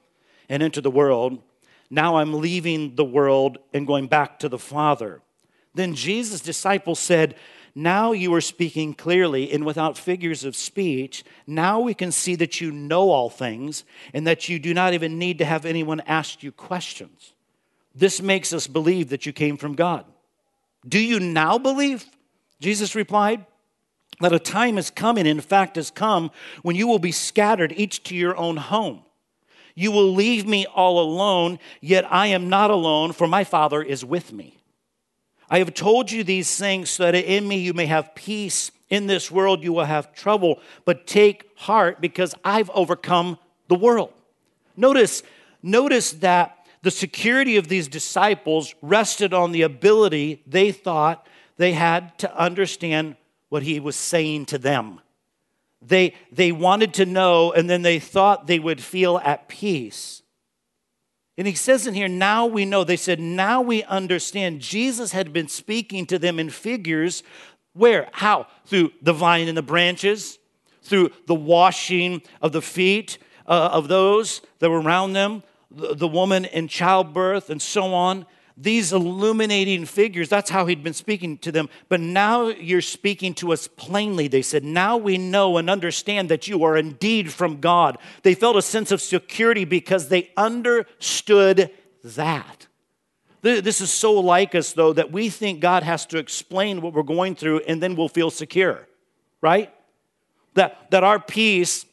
and 0.48 0.62
into 0.62 0.80
the 0.80 0.90
world. 0.90 1.42
Now 1.90 2.16
I'm 2.16 2.40
leaving 2.40 2.96
the 2.96 3.04
world 3.04 3.58
and 3.72 3.86
going 3.86 4.06
back 4.06 4.38
to 4.40 4.48
the 4.48 4.58
Father. 4.58 5.20
Then 5.74 5.94
Jesus' 5.94 6.40
disciples 6.40 6.98
said, 6.98 7.36
Now 7.74 8.12
you 8.12 8.32
are 8.34 8.40
speaking 8.40 8.94
clearly 8.94 9.52
and 9.52 9.64
without 9.64 9.98
figures 9.98 10.44
of 10.44 10.56
speech. 10.56 11.24
Now 11.46 11.80
we 11.80 11.94
can 11.94 12.12
see 12.12 12.34
that 12.36 12.60
you 12.60 12.72
know 12.72 13.10
all 13.10 13.30
things 13.30 13.84
and 14.12 14.26
that 14.26 14.48
you 14.48 14.58
do 14.58 14.74
not 14.74 14.94
even 14.94 15.18
need 15.18 15.38
to 15.38 15.44
have 15.44 15.64
anyone 15.64 16.00
ask 16.00 16.42
you 16.42 16.52
questions. 16.52 17.34
This 17.94 18.20
makes 18.20 18.52
us 18.52 18.66
believe 18.66 19.10
that 19.10 19.26
you 19.26 19.32
came 19.32 19.56
from 19.56 19.74
God. 19.74 20.04
Do 20.86 20.98
you 20.98 21.20
now 21.20 21.58
believe? 21.58 22.04
Jesus 22.60 22.94
replied, 22.94 23.44
that 24.20 24.32
a 24.32 24.38
time 24.38 24.78
is 24.78 24.90
coming, 24.90 25.26
in 25.26 25.40
fact, 25.40 25.76
has 25.76 25.90
come, 25.90 26.30
when 26.62 26.76
you 26.76 26.86
will 26.86 26.98
be 26.98 27.12
scattered, 27.12 27.72
each 27.76 28.02
to 28.04 28.16
your 28.16 28.36
own 28.36 28.56
home. 28.56 29.02
You 29.76 29.92
will 29.92 30.12
leave 30.12 30.46
me 30.46 30.66
all 30.66 30.98
alone, 30.98 31.60
yet 31.80 32.10
I 32.10 32.28
am 32.28 32.48
not 32.48 32.70
alone, 32.70 33.12
for 33.12 33.28
my 33.28 33.44
Father 33.44 33.82
is 33.82 34.04
with 34.04 34.32
me. 34.32 34.56
I 35.48 35.58
have 35.58 35.74
told 35.74 36.10
you 36.10 36.24
these 36.24 36.56
things 36.56 36.90
so 36.90 37.04
that 37.04 37.14
in 37.14 37.46
me 37.46 37.58
you 37.58 37.74
may 37.74 37.86
have 37.86 38.14
peace. 38.14 38.72
In 38.88 39.06
this 39.06 39.30
world 39.30 39.62
you 39.62 39.72
will 39.72 39.84
have 39.84 40.14
trouble, 40.14 40.60
but 40.84 41.06
take 41.06 41.50
heart 41.56 42.00
because 42.00 42.34
I've 42.42 42.70
overcome 42.70 43.38
the 43.68 43.74
world. 43.74 44.12
Notice, 44.76 45.22
notice 45.62 46.12
that 46.12 46.66
the 46.82 46.90
security 46.90 47.56
of 47.56 47.68
these 47.68 47.88
disciples 47.88 48.74
rested 48.80 49.34
on 49.34 49.52
the 49.52 49.62
ability 49.62 50.42
they 50.46 50.72
thought 50.72 51.26
they 51.56 51.72
had 51.72 52.16
to 52.18 52.36
understand 52.36 53.16
what 53.48 53.62
he 53.62 53.80
was 53.80 53.96
saying 53.96 54.46
to 54.46 54.58
them. 54.58 55.00
They, 55.86 56.14
they 56.32 56.50
wanted 56.50 56.94
to 56.94 57.06
know, 57.06 57.52
and 57.52 57.70
then 57.70 57.82
they 57.82 58.00
thought 58.00 58.46
they 58.46 58.58
would 58.58 58.82
feel 58.82 59.18
at 59.18 59.48
peace. 59.48 60.22
And 61.38 61.46
he 61.46 61.54
says 61.54 61.86
in 61.86 61.94
here, 61.94 62.08
now 62.08 62.46
we 62.46 62.64
know. 62.64 62.82
They 62.82 62.96
said, 62.96 63.20
now 63.20 63.60
we 63.60 63.84
understand. 63.84 64.60
Jesus 64.60 65.12
had 65.12 65.32
been 65.32 65.48
speaking 65.48 66.06
to 66.06 66.18
them 66.18 66.40
in 66.40 66.50
figures. 66.50 67.22
Where? 67.74 68.08
How? 68.12 68.46
Through 68.64 68.92
the 69.00 69.12
vine 69.12 69.46
and 69.46 69.56
the 69.56 69.62
branches, 69.62 70.38
through 70.82 71.10
the 71.26 71.34
washing 71.34 72.22
of 72.42 72.52
the 72.52 72.62
feet 72.62 73.18
uh, 73.46 73.68
of 73.72 73.86
those 73.86 74.40
that 74.58 74.70
were 74.70 74.80
around 74.80 75.12
them, 75.12 75.42
the 75.70 76.08
woman 76.08 76.46
in 76.46 76.68
childbirth 76.68 77.50
and 77.50 77.60
so 77.60 77.92
on. 77.92 78.26
These 78.58 78.94
illuminating 78.94 79.84
figures, 79.84 80.30
that's 80.30 80.48
how 80.48 80.64
he'd 80.64 80.82
been 80.82 80.94
speaking 80.94 81.36
to 81.38 81.52
them. 81.52 81.68
But 81.90 82.00
now 82.00 82.48
you're 82.48 82.80
speaking 82.80 83.34
to 83.34 83.52
us 83.52 83.68
plainly, 83.68 84.28
they 84.28 84.40
said. 84.40 84.64
Now 84.64 84.96
we 84.96 85.18
know 85.18 85.58
and 85.58 85.68
understand 85.68 86.30
that 86.30 86.48
you 86.48 86.64
are 86.64 86.76
indeed 86.76 87.30
from 87.30 87.60
God. 87.60 87.98
They 88.22 88.34
felt 88.34 88.56
a 88.56 88.62
sense 88.62 88.90
of 88.90 89.02
security 89.02 89.66
because 89.66 90.08
they 90.08 90.30
understood 90.38 91.70
that. 92.02 92.66
This 93.42 93.80
is 93.80 93.92
so 93.92 94.14
like 94.14 94.54
us, 94.54 94.72
though, 94.72 94.94
that 94.94 95.12
we 95.12 95.28
think 95.28 95.60
God 95.60 95.82
has 95.82 96.06
to 96.06 96.18
explain 96.18 96.80
what 96.80 96.94
we're 96.94 97.02
going 97.02 97.34
through 97.34 97.60
and 97.60 97.82
then 97.82 97.94
we'll 97.94 98.08
feel 98.08 98.30
secure, 98.30 98.88
right? 99.42 99.72
That, 100.54 100.90
that 100.90 101.04
our 101.04 101.20
peace 101.20 101.84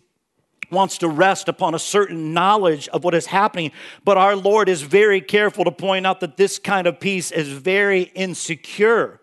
wants 0.73 0.97
to 0.99 1.07
rest 1.07 1.47
upon 1.47 1.75
a 1.75 1.79
certain 1.79 2.33
knowledge 2.33 2.87
of 2.89 3.03
what 3.03 3.13
is 3.13 3.27
happening. 3.27 3.71
But 4.03 4.17
our 4.17 4.35
Lord 4.35 4.67
is 4.67 4.81
very 4.81 5.21
careful 5.21 5.63
to 5.65 5.71
point 5.71 6.05
out 6.05 6.19
that 6.19 6.35
this 6.35 6.59
kind 6.59 6.87
of 6.87 6.99
peace 6.99 7.31
is 7.31 7.47
very 7.47 8.03
insecure. 8.15 9.21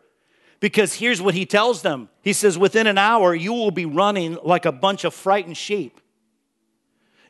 Because 0.61 0.95
here's 0.95 1.21
what 1.21 1.35
he 1.35 1.47
tells 1.47 1.83
them 1.83 2.09
He 2.23 2.33
says, 2.33 2.57
Within 2.57 2.87
an 2.87 2.99
hour, 2.99 3.35
you 3.35 3.53
will 3.53 3.71
be 3.71 3.87
running 3.87 4.39
like 4.43 4.65
a 4.65 4.73
bunch 4.73 5.05
of 5.05 5.13
frightened 5.13 5.57
sheep. 5.57 6.01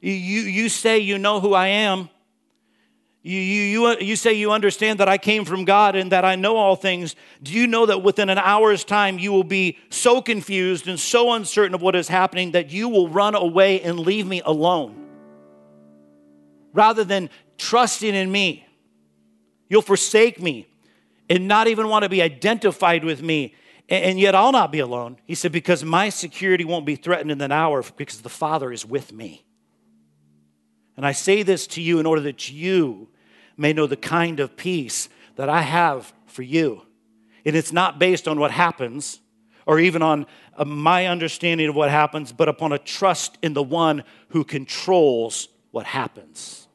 You, 0.00 0.12
you, 0.12 0.68
say 0.68 0.98
you 0.98 1.18
know 1.18 1.40
who 1.40 1.52
I 1.52 1.68
am, 1.68 2.09
you, 3.22 3.38
you, 3.38 3.62
you, 3.62 3.87
uh, 3.87 3.96
you 4.00 4.16
say 4.16 4.33
you 4.33 4.50
understand 4.50 5.00
that 5.00 5.09
I 5.09 5.18
came 5.18 5.44
from 5.44 5.66
God 5.66 5.94
and 5.94 6.11
that 6.12 6.24
I 6.24 6.37
know 6.37 6.56
all 6.56 6.74
things. 6.74 7.16
Do 7.42 7.52
you 7.52 7.66
know 7.66 7.85
that 7.87 8.02
within 8.02 8.30
an 8.30 8.38
hour's 8.38 8.83
time 8.83 9.18
you 9.18 9.30
will 9.30 9.44
be 9.44 9.76
so 9.90 10.22
confused 10.22 10.88
and 10.88 10.98
so 10.98 11.33
uncertain 11.33 11.74
of 11.74 11.83
what 11.83 11.94
is 11.94 12.09
happening 12.09 12.52
that 12.52 12.70
you 12.70 12.88
will 12.88 13.09
run 13.09 13.35
away 13.35 13.83
and 13.83 13.98
leave 13.98 14.26
me 14.26 14.40
alone? 14.44 15.06
Rather 16.72 17.04
than 17.04 17.28
trusting 17.59 18.14
in 18.14 18.33
me, 18.33 18.66
you'll 19.68 19.83
forsake 19.83 20.40
me 20.40 20.66
and 21.28 21.46
not 21.46 21.68
even 21.68 21.88
want 21.88 22.04
to 22.04 22.09
be 22.09 22.22
identified 22.22 23.04
with 23.04 23.22
me. 23.22 23.54
And 23.90 24.18
yet 24.20 24.35
I'll 24.35 24.52
not 24.52 24.72
be 24.72 24.78
alone. 24.78 25.18
He 25.26 25.35
said, 25.35 25.52
because 25.52 25.85
my 25.85 26.09
security 26.09 26.64
won't 26.64 26.87
be 26.87 26.94
threatened 26.96 27.30
in 27.30 27.38
that 27.38 27.52
hour 27.52 27.83
because 27.96 28.22
the 28.22 28.28
Father 28.28 28.72
is 28.72 28.87
with 28.87 29.12
me. 29.12 29.44
And 30.96 31.07
I 31.07 31.12
say 31.12 31.42
this 31.42 31.66
to 31.68 31.83
you 31.83 31.98
in 31.98 32.07
order 32.07 32.22
that 32.22 32.50
you 32.50 33.09
may 33.57 33.72
know 33.72 33.87
the 33.87 33.96
kind 33.96 34.40
of 34.40 34.57
peace 34.57 35.09
that 35.37 35.48
I 35.48 35.62
have 35.62 36.12
for 36.26 36.42
you. 36.42 36.83
And 37.44 37.57
it's 37.57 37.72
not 37.72 37.98
based 37.98 38.29
on 38.29 38.38
what 38.38 38.50
happens 38.50 39.20
or 39.66 39.79
even 39.79 40.03
on 40.03 40.26
uh, 40.57 40.64
my 40.64 41.07
understanding 41.07 41.68
of 41.68 41.74
what 41.74 41.90
happens, 41.90 42.33
but 42.33 42.48
upon 42.48 42.72
a 42.72 42.79
trust 42.79 43.38
in 43.42 43.53
the 43.53 43.62
one 43.62 44.05
who 44.31 44.44
controls 44.44 45.48
what 45.70 45.87
happens. 45.87 46.66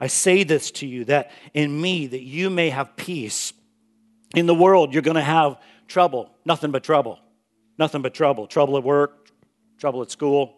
I 0.00 0.06
say 0.06 0.44
this 0.44 0.70
to 0.72 0.86
you 0.86 1.04
that 1.06 1.30
in 1.54 1.80
me 1.80 2.06
that 2.06 2.22
you 2.22 2.50
may 2.50 2.70
have 2.70 2.96
peace. 2.96 3.52
In 4.34 4.46
the 4.46 4.54
world 4.54 4.92
you're 4.92 5.02
going 5.02 5.16
to 5.16 5.22
have 5.22 5.58
trouble, 5.88 6.30
nothing 6.44 6.70
but 6.70 6.84
trouble. 6.84 7.18
Nothing 7.78 8.02
but 8.02 8.14
trouble. 8.14 8.46
Trouble 8.46 8.76
at 8.76 8.84
work, 8.84 9.30
trouble 9.78 10.02
at 10.02 10.10
school, 10.10 10.56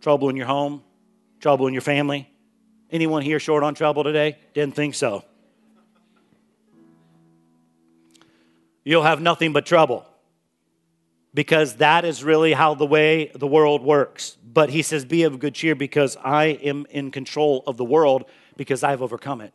trouble 0.00 0.28
in 0.28 0.36
your 0.36 0.46
home, 0.46 0.82
Trouble 1.40 1.66
in 1.66 1.74
your 1.74 1.82
family? 1.82 2.30
Anyone 2.90 3.22
here 3.22 3.38
short 3.38 3.62
on 3.62 3.74
trouble 3.74 4.04
today? 4.04 4.38
Didn't 4.54 4.74
think 4.74 4.94
so. 4.94 5.24
You'll 8.84 9.02
have 9.02 9.20
nothing 9.20 9.52
but 9.52 9.66
trouble 9.66 10.06
because 11.34 11.76
that 11.76 12.04
is 12.04 12.22
really 12.22 12.52
how 12.52 12.74
the 12.74 12.86
way 12.86 13.30
the 13.34 13.46
world 13.46 13.82
works. 13.82 14.36
But 14.42 14.70
he 14.70 14.82
says, 14.82 15.04
Be 15.04 15.24
of 15.24 15.38
good 15.38 15.54
cheer 15.54 15.74
because 15.74 16.16
I 16.22 16.44
am 16.46 16.86
in 16.90 17.10
control 17.10 17.62
of 17.66 17.76
the 17.76 17.84
world 17.84 18.24
because 18.56 18.82
I've 18.82 19.02
overcome 19.02 19.40
it. 19.40 19.52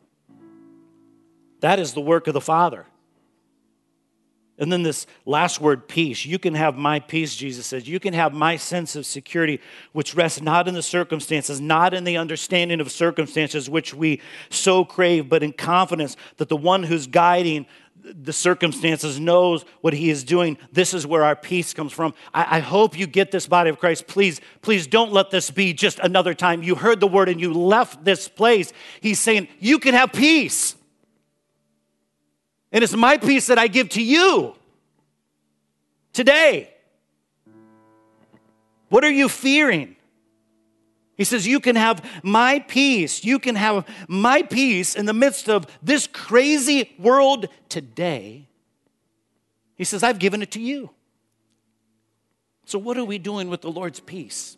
That 1.60 1.78
is 1.78 1.94
the 1.94 2.00
work 2.00 2.26
of 2.26 2.34
the 2.34 2.40
Father. 2.40 2.86
And 4.62 4.70
then 4.70 4.84
this 4.84 5.08
last 5.26 5.60
word, 5.60 5.88
peace. 5.88 6.24
You 6.24 6.38
can 6.38 6.54
have 6.54 6.76
my 6.76 7.00
peace, 7.00 7.34
Jesus 7.34 7.66
says. 7.66 7.88
You 7.88 7.98
can 7.98 8.14
have 8.14 8.32
my 8.32 8.54
sense 8.54 8.94
of 8.94 9.04
security, 9.04 9.60
which 9.90 10.14
rests 10.14 10.40
not 10.40 10.68
in 10.68 10.74
the 10.74 10.82
circumstances, 10.82 11.60
not 11.60 11.92
in 11.92 12.04
the 12.04 12.16
understanding 12.16 12.80
of 12.80 12.92
circumstances 12.92 13.68
which 13.68 13.92
we 13.92 14.20
so 14.50 14.84
crave, 14.84 15.28
but 15.28 15.42
in 15.42 15.52
confidence 15.52 16.16
that 16.36 16.48
the 16.48 16.56
one 16.56 16.84
who's 16.84 17.08
guiding 17.08 17.66
the 18.04 18.32
circumstances 18.32 19.18
knows 19.18 19.64
what 19.80 19.94
he 19.94 20.10
is 20.10 20.22
doing. 20.22 20.56
This 20.70 20.94
is 20.94 21.08
where 21.08 21.24
our 21.24 21.34
peace 21.34 21.74
comes 21.74 21.92
from. 21.92 22.14
I, 22.32 22.58
I, 22.58 22.60
hope 22.60 22.96
you 22.96 23.08
get 23.08 23.32
this 23.32 23.48
body 23.48 23.68
of 23.68 23.80
Christ. 23.80 24.06
Please, 24.06 24.40
please 24.60 24.86
don't 24.86 25.12
let 25.12 25.30
this 25.30 25.50
be 25.50 25.72
just 25.72 25.98
another 25.98 26.34
time 26.34 26.62
you 26.62 26.76
heard 26.76 27.00
the 27.00 27.08
word 27.08 27.28
and 27.28 27.40
you 27.40 27.52
left 27.52 28.04
this 28.04 28.28
place. 28.28 28.72
He's 29.00 29.18
saying, 29.18 29.48
You 29.58 29.80
can 29.80 29.94
have 29.94 30.12
peace. 30.12 30.76
And 32.72 32.82
it's 32.82 32.96
my 32.96 33.18
peace 33.18 33.46
that 33.48 33.58
I 33.58 33.68
give 33.68 33.90
to 33.90 34.02
you 34.02 34.54
today. 36.12 36.72
What 38.88 39.04
are 39.04 39.10
you 39.10 39.28
fearing? 39.28 39.96
He 41.16 41.24
says, 41.24 41.46
You 41.46 41.60
can 41.60 41.76
have 41.76 42.04
my 42.22 42.60
peace. 42.60 43.24
You 43.24 43.38
can 43.38 43.54
have 43.56 43.86
my 44.08 44.42
peace 44.42 44.96
in 44.96 45.06
the 45.06 45.12
midst 45.12 45.48
of 45.48 45.66
this 45.82 46.06
crazy 46.06 46.94
world 46.98 47.48
today. 47.68 48.48
He 49.76 49.84
says, 49.84 50.02
I've 50.02 50.18
given 50.18 50.42
it 50.42 50.50
to 50.52 50.60
you. 50.60 50.90
So, 52.64 52.78
what 52.78 52.96
are 52.96 53.04
we 53.04 53.18
doing 53.18 53.50
with 53.50 53.60
the 53.60 53.70
Lord's 53.70 54.00
peace? 54.00 54.56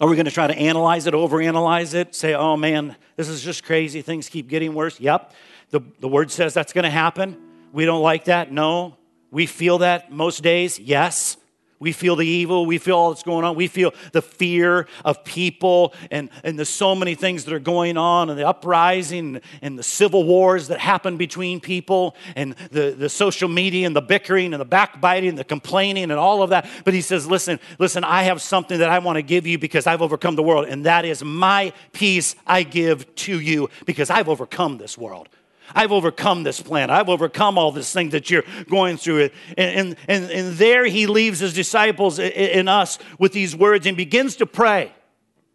Are 0.00 0.08
we 0.08 0.16
going 0.16 0.26
to 0.26 0.32
try 0.32 0.48
to 0.48 0.56
analyze 0.56 1.06
it, 1.06 1.14
overanalyze 1.14 1.94
it, 1.94 2.14
say, 2.14 2.34
oh 2.34 2.56
man, 2.56 2.96
this 3.16 3.28
is 3.28 3.40
just 3.42 3.62
crazy, 3.62 4.02
things 4.02 4.28
keep 4.28 4.48
getting 4.48 4.74
worse? 4.74 4.98
Yep. 4.98 5.32
The, 5.72 5.80
the 6.00 6.08
word 6.08 6.30
says 6.30 6.54
that's 6.54 6.72
going 6.72 6.84
to 6.84 6.90
happen. 6.90 7.36
We 7.72 7.84
don't 7.84 8.02
like 8.02 8.26
that. 8.26 8.52
No. 8.52 8.96
We 9.30 9.46
feel 9.46 9.78
that 9.78 10.12
most 10.12 10.42
days. 10.42 10.78
Yes. 10.78 11.38
We 11.78 11.90
feel 11.90 12.14
the 12.14 12.26
evil. 12.26 12.64
We 12.64 12.78
feel 12.78 12.96
all 12.96 13.10
that's 13.10 13.24
going 13.24 13.44
on. 13.44 13.56
We 13.56 13.66
feel 13.66 13.92
the 14.12 14.22
fear 14.22 14.86
of 15.04 15.24
people 15.24 15.94
and, 16.12 16.30
and 16.44 16.56
there's 16.56 16.68
so 16.68 16.94
many 16.94 17.16
things 17.16 17.44
that 17.44 17.52
are 17.52 17.58
going 17.58 17.96
on 17.96 18.30
and 18.30 18.38
the 18.38 18.46
uprising 18.46 19.40
and 19.62 19.76
the 19.76 19.82
civil 19.82 20.22
wars 20.22 20.68
that 20.68 20.78
happen 20.78 21.16
between 21.16 21.58
people 21.58 22.14
and 22.36 22.54
the, 22.70 22.94
the 22.96 23.08
social 23.08 23.48
media 23.48 23.84
and 23.84 23.96
the 23.96 24.02
bickering 24.02 24.54
and 24.54 24.60
the 24.60 24.64
backbiting 24.64 25.30
and 25.30 25.38
the 25.38 25.44
complaining 25.44 26.04
and 26.04 26.12
all 26.12 26.44
of 26.44 26.50
that. 26.50 26.68
But 26.84 26.94
he 26.94 27.00
says, 27.00 27.26
listen, 27.26 27.58
listen, 27.80 28.04
I 28.04 28.24
have 28.24 28.40
something 28.40 28.78
that 28.78 28.90
I 28.90 29.00
want 29.00 29.16
to 29.16 29.22
give 29.22 29.44
you 29.44 29.58
because 29.58 29.88
I've 29.88 30.02
overcome 30.02 30.36
the 30.36 30.42
world. 30.44 30.66
And 30.68 30.86
that 30.86 31.04
is 31.04 31.24
my 31.24 31.72
peace 31.92 32.36
I 32.46 32.62
give 32.62 33.12
to 33.16 33.40
you 33.40 33.70
because 33.86 34.08
I've 34.08 34.28
overcome 34.28 34.78
this 34.78 34.96
world. 34.96 35.28
I've 35.74 35.92
overcome 35.92 36.42
this 36.42 36.60
plan. 36.60 36.90
I've 36.90 37.08
overcome 37.08 37.58
all 37.58 37.72
this 37.72 37.92
thing 37.92 38.10
that 38.10 38.30
you're 38.30 38.44
going 38.68 38.96
through. 38.96 39.18
It. 39.18 39.34
And, 39.56 39.96
and, 40.08 40.30
and 40.30 40.56
there 40.56 40.84
he 40.84 41.06
leaves 41.06 41.40
his 41.40 41.54
disciples 41.54 42.18
and 42.18 42.68
us 42.68 42.98
with 43.18 43.32
these 43.32 43.54
words 43.56 43.86
and 43.86 43.96
begins 43.96 44.36
to 44.36 44.46
pray. 44.46 44.92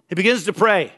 He 0.10 0.16
begins 0.16 0.46
to 0.46 0.54
pray. 0.54 0.92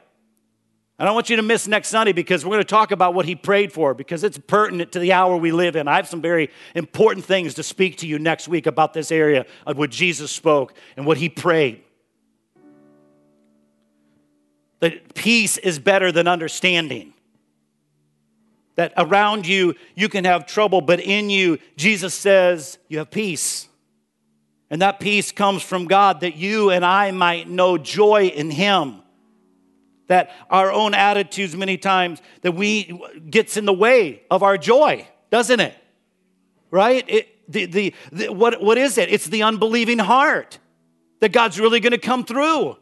And 0.98 1.06
I 1.06 1.10
don't 1.10 1.16
want 1.16 1.30
you 1.30 1.38
to 1.38 1.42
miss 1.42 1.66
next 1.66 1.88
Sunday 1.88 2.12
because 2.12 2.44
we're 2.44 2.56
going 2.56 2.64
to 2.64 2.68
talk 2.68 2.92
about 2.92 3.14
what 3.14 3.26
he 3.26 3.34
prayed 3.34 3.72
for 3.72 3.94
because 3.94 4.26
it's 4.26 4.38
pertinent 4.38 4.92
to 4.92 5.00
the 5.00 5.14
hour 5.14 5.38
we 5.38 5.54
live 5.54 5.78
in. 5.78 5.88
I 5.88 5.96
have 5.96 6.10
some 6.10 6.22
very 6.22 6.52
important 6.76 7.26
things 7.26 7.54
to 7.54 7.64
speak 7.64 7.98
to 8.00 8.08
you 8.08 8.20
next 8.20 8.50
week 8.50 8.68
about 8.68 8.94
this 8.94 9.10
area 9.10 9.46
of 9.66 9.78
what 9.78 9.92
Jesus 9.92 10.30
spoke 10.30 10.74
and 10.98 11.06
what 11.06 11.18
he 11.18 11.30
prayed. 11.30 11.84
That 14.82 15.14
peace 15.14 15.58
is 15.58 15.80
better 15.80 16.12
than 16.12 16.28
understanding 16.28 17.14
that 18.76 18.94
around 18.98 19.48
you 19.48 19.76
you 19.96 20.10
can 20.10 20.26
have 20.26 20.46
trouble, 20.46 20.82
but 20.82 21.00
in 21.00 21.30
you, 21.30 21.60
Jesus 21.76 22.14
says, 22.14 22.78
you 22.88 23.00
have 23.00 23.12
peace. 23.12 23.68
And 24.70 24.82
that 24.82 25.00
peace 25.00 25.32
comes 25.32 25.64
from 25.64 25.86
God 25.86 26.22
that 26.22 26.36
you 26.36 26.70
and 26.70 26.86
I 26.86 27.12
might 27.12 27.50
know 27.50 27.78
joy 27.78 28.28
in 28.28 28.52
Him. 28.52 29.02
That 30.08 30.32
our 30.50 30.72
own 30.72 30.94
attitudes, 30.94 31.56
many 31.56 31.78
times, 31.78 32.22
that 32.42 32.54
we 32.54 33.00
gets 33.30 33.58
in 33.58 33.66
the 33.66 33.74
way 33.74 34.24
of 34.30 34.44
our 34.44 34.58
joy, 34.58 35.08
doesn't 35.30 35.60
it? 35.60 35.76
Right? 36.72 37.04
It, 37.08 37.52
the, 37.52 37.66
the, 37.66 37.96
the, 38.12 38.30
what, 38.30 38.62
what 38.62 38.78
is 38.78 38.98
it? 38.98 39.12
It's 39.12 39.26
the 39.26 39.44
unbelieving 39.44 40.00
heart 40.00 40.60
that 41.20 41.32
God's 41.32 41.60
really 41.60 41.80
going 41.80 41.92
to 41.92 41.98
come 41.98 42.24
through. 42.24 42.78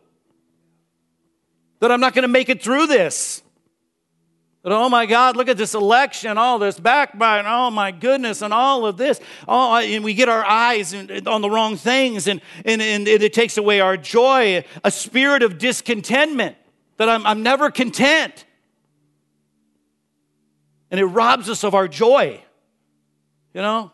That 1.80 1.92
I'm 1.92 2.00
not 2.00 2.14
going 2.14 2.24
to 2.24 2.30
make 2.30 2.50
it 2.50 2.62
through 2.62 2.88
this. 2.88 3.42
But 4.68 4.74
oh 4.74 4.90
my 4.90 5.06
God, 5.06 5.38
look 5.38 5.48
at 5.48 5.56
this 5.56 5.76
election, 5.76 6.38
all 6.38 6.60
this 6.60 6.78
backbite, 6.78 7.46
oh 7.48 7.72
my 7.72 7.92
goodness, 7.92 8.42
and 8.42 8.54
all 8.54 8.86
of 8.86 8.98
this. 8.98 9.18
Oh, 9.48 9.78
and 9.78 10.04
we 10.04 10.14
get 10.14 10.28
our 10.28 10.44
eyes 10.44 10.94
on 10.94 11.40
the 11.42 11.50
wrong 11.50 11.78
things, 11.78 12.28
and, 12.28 12.42
and, 12.66 12.82
and 12.82 13.08
it 13.08 13.32
takes 13.32 13.58
away 13.58 13.80
our 13.80 13.96
joy, 13.96 14.66
a 14.84 14.92
spirit 14.92 15.42
of 15.42 15.58
discontentment 15.58 16.58
that 16.98 17.08
I'm, 17.08 17.26
I'm 17.26 17.44
never 17.44 17.72
content. 17.72 18.44
And 20.92 21.00
it 21.00 21.06
robs 21.06 21.50
us 21.50 21.64
of 21.64 21.74
our 21.74 21.88
joy. 21.88 22.44
You 23.54 23.62
know? 23.62 23.94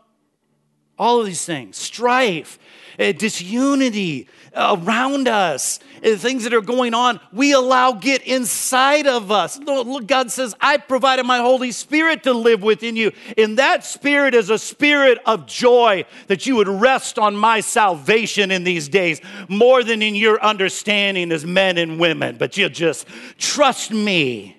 All 0.98 1.20
of 1.20 1.28
these 1.28 1.46
things 1.46 1.78
strife, 1.78 2.58
uh, 2.98 3.12
disunity 3.12 4.28
around 4.56 5.28
us, 5.28 5.80
uh, 6.04 6.16
things 6.16 6.44
that 6.44 6.54
are 6.54 6.62
going 6.62 6.94
on, 6.94 7.20
we 7.32 7.54
allow 7.54 7.94
get 7.94 8.22
inside 8.24 9.08
of 9.08 9.32
us. 9.32 9.60
God 10.06 10.32
says, 10.32 10.56
I 10.62 10.78
provided 10.78 11.24
my 11.26 11.40
Holy 11.40 11.72
Spirit 11.72 12.24
to 12.24 12.34
live 12.34 12.62
within 12.62 12.96
you. 12.96 13.12
And 13.38 13.58
that 13.58 13.86
spirit 13.86 14.36
is 14.36 14.50
a 14.50 14.58
spirit 14.58 15.20
of 15.26 15.46
joy 15.46 16.06
that 16.28 16.46
you 16.46 16.56
would 16.58 16.68
rest 16.68 17.18
on 17.18 17.36
my 17.36 17.62
salvation 17.62 18.52
in 18.52 18.64
these 18.64 18.90
days 18.90 19.22
more 19.48 19.84
than 19.84 20.02
in 20.02 20.16
your 20.16 20.44
understanding 20.44 21.32
as 21.32 21.46
men 21.46 21.78
and 21.78 22.00
women. 22.00 22.38
But 22.38 22.58
you 22.58 22.70
just 22.70 23.08
trust 23.38 23.92
me 23.92 24.58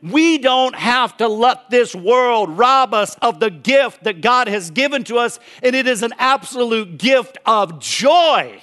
we 0.00 0.38
don't 0.38 0.76
have 0.76 1.16
to 1.16 1.26
let 1.26 1.70
this 1.70 1.92
world 1.92 2.56
rob 2.56 2.94
us 2.94 3.16
of 3.16 3.40
the 3.40 3.50
gift 3.50 4.04
that 4.04 4.20
God 4.20 4.46
has 4.46 4.70
given 4.70 5.02
to 5.04 5.18
us, 5.18 5.40
and 5.60 5.74
it 5.74 5.88
is 5.88 6.04
an 6.04 6.12
absolute 6.18 6.98
gift 6.98 7.36
of 7.44 7.80
joy 7.80 8.60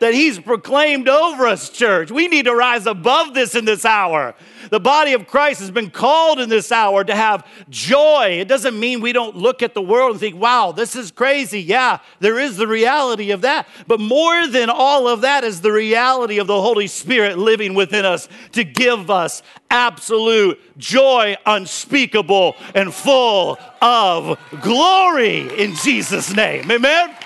that 0.00 0.14
He's 0.14 0.38
proclaimed 0.38 1.08
over 1.08 1.46
us, 1.46 1.70
church. 1.70 2.10
We 2.10 2.28
need 2.28 2.44
to 2.44 2.54
rise 2.54 2.86
above 2.86 3.34
this 3.34 3.54
in 3.54 3.64
this 3.64 3.84
hour. 3.84 4.34
The 4.70 4.80
body 4.80 5.12
of 5.14 5.26
Christ 5.26 5.60
has 5.60 5.70
been 5.70 5.90
called 5.90 6.38
in 6.38 6.48
this 6.48 6.70
hour 6.70 7.02
to 7.04 7.14
have 7.14 7.46
joy. 7.68 8.38
It 8.40 8.48
doesn't 8.48 8.78
mean 8.78 9.00
we 9.00 9.12
don't 9.12 9.36
look 9.36 9.62
at 9.62 9.74
the 9.74 9.82
world 9.82 10.12
and 10.12 10.20
think, 10.20 10.36
wow, 10.36 10.72
this 10.72 10.94
is 10.94 11.10
crazy. 11.10 11.60
Yeah, 11.60 11.98
there 12.20 12.38
is 12.38 12.56
the 12.56 12.66
reality 12.66 13.30
of 13.30 13.40
that. 13.42 13.66
But 13.86 14.00
more 14.00 14.46
than 14.46 14.70
all 14.70 15.08
of 15.08 15.22
that 15.22 15.44
is 15.44 15.60
the 15.60 15.72
reality 15.72 16.38
of 16.38 16.46
the 16.46 16.60
Holy 16.60 16.86
Spirit 16.86 17.38
living 17.38 17.74
within 17.74 18.04
us 18.04 18.28
to 18.52 18.64
give 18.64 19.10
us 19.10 19.42
absolute 19.70 20.58
joy, 20.78 21.36
unspeakable 21.46 22.56
and 22.74 22.92
full 22.92 23.58
of 23.80 24.38
glory 24.60 25.62
in 25.62 25.74
Jesus' 25.74 26.34
name. 26.34 26.70
Amen? 26.70 27.16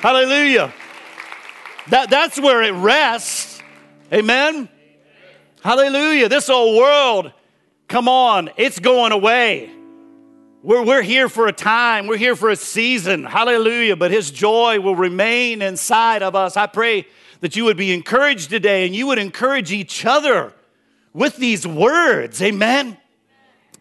Hallelujah. 0.00 0.72
That, 1.88 2.08
that's 2.08 2.40
where 2.40 2.62
it 2.62 2.72
rests. 2.72 3.60
Amen? 4.12 4.68
Hallelujah. 5.62 6.28
This 6.28 6.48
old 6.48 6.78
world, 6.78 7.32
come 7.88 8.08
on, 8.08 8.50
it's 8.56 8.78
going 8.78 9.12
away. 9.12 9.70
We're, 10.62 10.82
we're 10.82 11.02
here 11.02 11.28
for 11.28 11.46
a 11.46 11.52
time, 11.52 12.06
we're 12.06 12.16
here 12.16 12.36
for 12.36 12.48
a 12.48 12.56
season. 12.56 13.24
Hallelujah. 13.24 13.96
But 13.96 14.10
His 14.10 14.30
joy 14.30 14.80
will 14.80 14.96
remain 14.96 15.60
inside 15.60 16.22
of 16.22 16.34
us. 16.34 16.56
I 16.56 16.66
pray 16.66 17.06
that 17.40 17.54
you 17.54 17.64
would 17.64 17.76
be 17.76 17.92
encouraged 17.92 18.48
today 18.48 18.86
and 18.86 18.96
you 18.96 19.06
would 19.08 19.18
encourage 19.18 19.70
each 19.70 20.06
other 20.06 20.54
with 21.12 21.36
these 21.36 21.66
words. 21.66 22.40
Amen. 22.40 22.96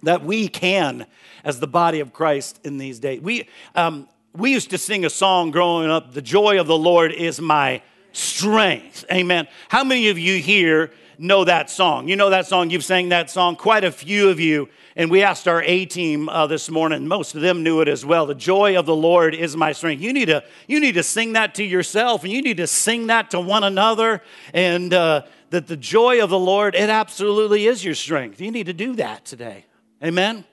That 0.03 0.25
we 0.25 0.49
can, 0.49 1.05
as 1.45 1.61
the 1.61 1.67
body 1.67 2.01
of 2.01 2.11
Christ 2.11 2.59
in 2.65 2.77
these 2.77 2.99
days. 2.99 3.21
We, 3.21 3.47
um, 3.75 4.09
we 4.35 4.51
used 4.51 4.71
to 4.71 4.77
sing 4.77 5.05
a 5.05 5.09
song 5.09 5.51
growing 5.51 5.89
up, 5.89 6.13
The 6.13 6.21
Joy 6.21 6.59
of 6.59 6.67
the 6.67 6.77
Lord 6.77 7.13
is 7.13 7.39
my 7.39 7.81
strength. 8.13 9.03
Amen. 9.11 9.47
How 9.67 9.83
many 9.83 10.07
of 10.07 10.17
you 10.17 10.39
here 10.39 10.91
know 11.17 11.43
that 11.43 11.69
song? 11.69 12.07
You 12.07 12.15
know 12.15 12.29
that 12.29 12.47
song, 12.47 12.69
you've 12.69 12.85
sang 12.85 13.09
that 13.09 13.29
song, 13.29 13.57
quite 13.57 13.83
a 13.83 13.91
few 13.91 14.29
of 14.29 14.39
you. 14.39 14.69
And 14.95 15.09
we 15.09 15.23
asked 15.23 15.47
our 15.47 15.63
A 15.63 15.85
team 15.85 16.29
uh, 16.29 16.45
this 16.45 16.69
morning, 16.69 17.07
most 17.07 17.33
of 17.33 17.41
them 17.41 17.63
knew 17.63 17.81
it 17.81 17.87
as 17.87 18.05
well. 18.05 18.27
The 18.27 18.35
joy 18.35 18.77
of 18.77 18.85
the 18.85 18.95
Lord 18.95 19.33
is 19.33 19.57
my 19.57 19.71
strength. 19.71 20.01
You 20.01 20.13
need 20.13 20.25
to, 20.25 20.43
you 20.67 20.79
need 20.79 20.93
to 20.93 21.03
sing 21.03 21.33
that 21.33 21.55
to 21.55 21.63
yourself 21.63 22.23
and 22.23 22.31
you 22.31 22.43
need 22.43 22.57
to 22.57 22.67
sing 22.67 23.07
that 23.07 23.31
to 23.31 23.39
one 23.39 23.63
another. 23.63 24.21
And 24.53 24.93
uh, 24.93 25.23
that 25.49 25.67
the 25.67 25.77
joy 25.77 26.23
of 26.23 26.29
the 26.29 26.39
Lord, 26.39 26.75
it 26.75 26.89
absolutely 26.89 27.67
is 27.67 27.83
your 27.83 27.95
strength. 27.95 28.39
You 28.39 28.51
need 28.51 28.67
to 28.67 28.73
do 28.73 28.95
that 28.95 29.25
today. 29.25 29.65
Amen. 30.03 30.45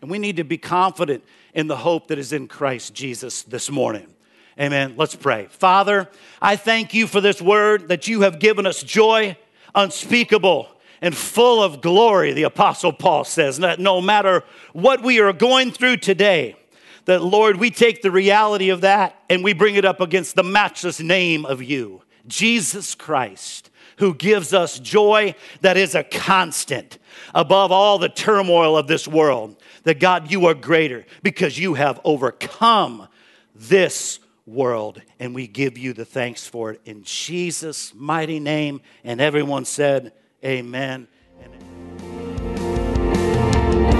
And 0.00 0.10
we 0.10 0.18
need 0.18 0.36
to 0.36 0.44
be 0.44 0.58
confident 0.58 1.24
in 1.54 1.66
the 1.66 1.76
hope 1.76 2.08
that 2.08 2.18
is 2.18 2.32
in 2.32 2.46
Christ 2.46 2.94
Jesus 2.94 3.42
this 3.42 3.70
morning. 3.70 4.13
Amen. 4.58 4.94
Let's 4.96 5.16
pray. 5.16 5.48
Father, 5.50 6.08
I 6.40 6.56
thank 6.56 6.94
you 6.94 7.06
for 7.06 7.20
this 7.20 7.42
word 7.42 7.88
that 7.88 8.06
you 8.06 8.20
have 8.20 8.38
given 8.38 8.66
us 8.66 8.82
joy 8.82 9.36
unspeakable 9.74 10.68
and 11.00 11.16
full 11.16 11.62
of 11.62 11.80
glory, 11.80 12.32
the 12.32 12.44
Apostle 12.44 12.92
Paul 12.92 13.24
says, 13.24 13.58
that 13.58 13.80
no 13.80 14.00
matter 14.00 14.44
what 14.72 15.02
we 15.02 15.20
are 15.20 15.32
going 15.32 15.70
through 15.70 15.98
today, 15.98 16.56
that 17.04 17.22
Lord, 17.22 17.56
we 17.56 17.70
take 17.70 18.00
the 18.00 18.10
reality 18.10 18.70
of 18.70 18.80
that 18.82 19.16
and 19.28 19.44
we 19.44 19.52
bring 19.52 19.74
it 19.74 19.84
up 19.84 20.00
against 20.00 20.36
the 20.36 20.42
matchless 20.42 21.00
name 21.00 21.44
of 21.44 21.62
you, 21.62 22.02
Jesus 22.26 22.94
Christ, 22.94 23.70
who 23.98 24.14
gives 24.14 24.54
us 24.54 24.78
joy 24.78 25.34
that 25.60 25.76
is 25.76 25.94
a 25.94 26.04
constant 26.04 26.98
above 27.34 27.70
all 27.70 27.98
the 27.98 28.08
turmoil 28.08 28.76
of 28.76 28.86
this 28.86 29.06
world. 29.06 29.56
That 29.82 30.00
God, 30.00 30.30
you 30.30 30.46
are 30.46 30.54
greater 30.54 31.04
because 31.22 31.58
you 31.58 31.74
have 31.74 32.00
overcome 32.04 33.08
this 33.54 34.18
world. 34.46 35.02
And 35.18 35.34
we 35.34 35.46
give 35.46 35.78
you 35.78 35.92
the 35.92 36.04
thanks 36.04 36.46
for 36.46 36.72
it 36.72 36.80
in 36.84 37.02
Jesus' 37.02 37.92
mighty 37.94 38.40
name. 38.40 38.80
And 39.02 39.20
everyone 39.20 39.64
said, 39.64 40.12
Amen. 40.44 41.08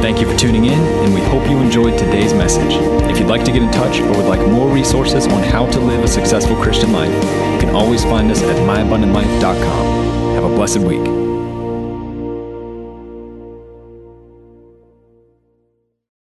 Thank 0.04 0.20
you 0.20 0.30
for 0.30 0.36
tuning 0.38 0.66
in, 0.66 0.78
and 0.78 1.14
we 1.14 1.22
hope 1.22 1.48
you 1.48 1.56
enjoyed 1.60 1.98
today's 1.98 2.34
message. 2.34 2.74
If 3.10 3.18
you'd 3.18 3.28
like 3.28 3.42
to 3.46 3.50
get 3.50 3.62
in 3.62 3.70
touch 3.70 4.00
or 4.00 4.08
would 4.08 4.26
like 4.26 4.46
more 4.50 4.68
resources 4.68 5.26
on 5.26 5.42
how 5.44 5.64
to 5.70 5.80
live 5.80 6.04
a 6.04 6.08
successful 6.08 6.56
Christian 6.56 6.92
life, 6.92 7.14
you 7.54 7.58
can 7.58 7.70
always 7.70 8.04
find 8.04 8.30
us 8.30 8.42
at 8.42 8.56
myabundantlife.com. 8.68 10.34
Have 10.34 10.44
a 10.44 10.48
blessed 10.48 10.80
week. 10.80 11.23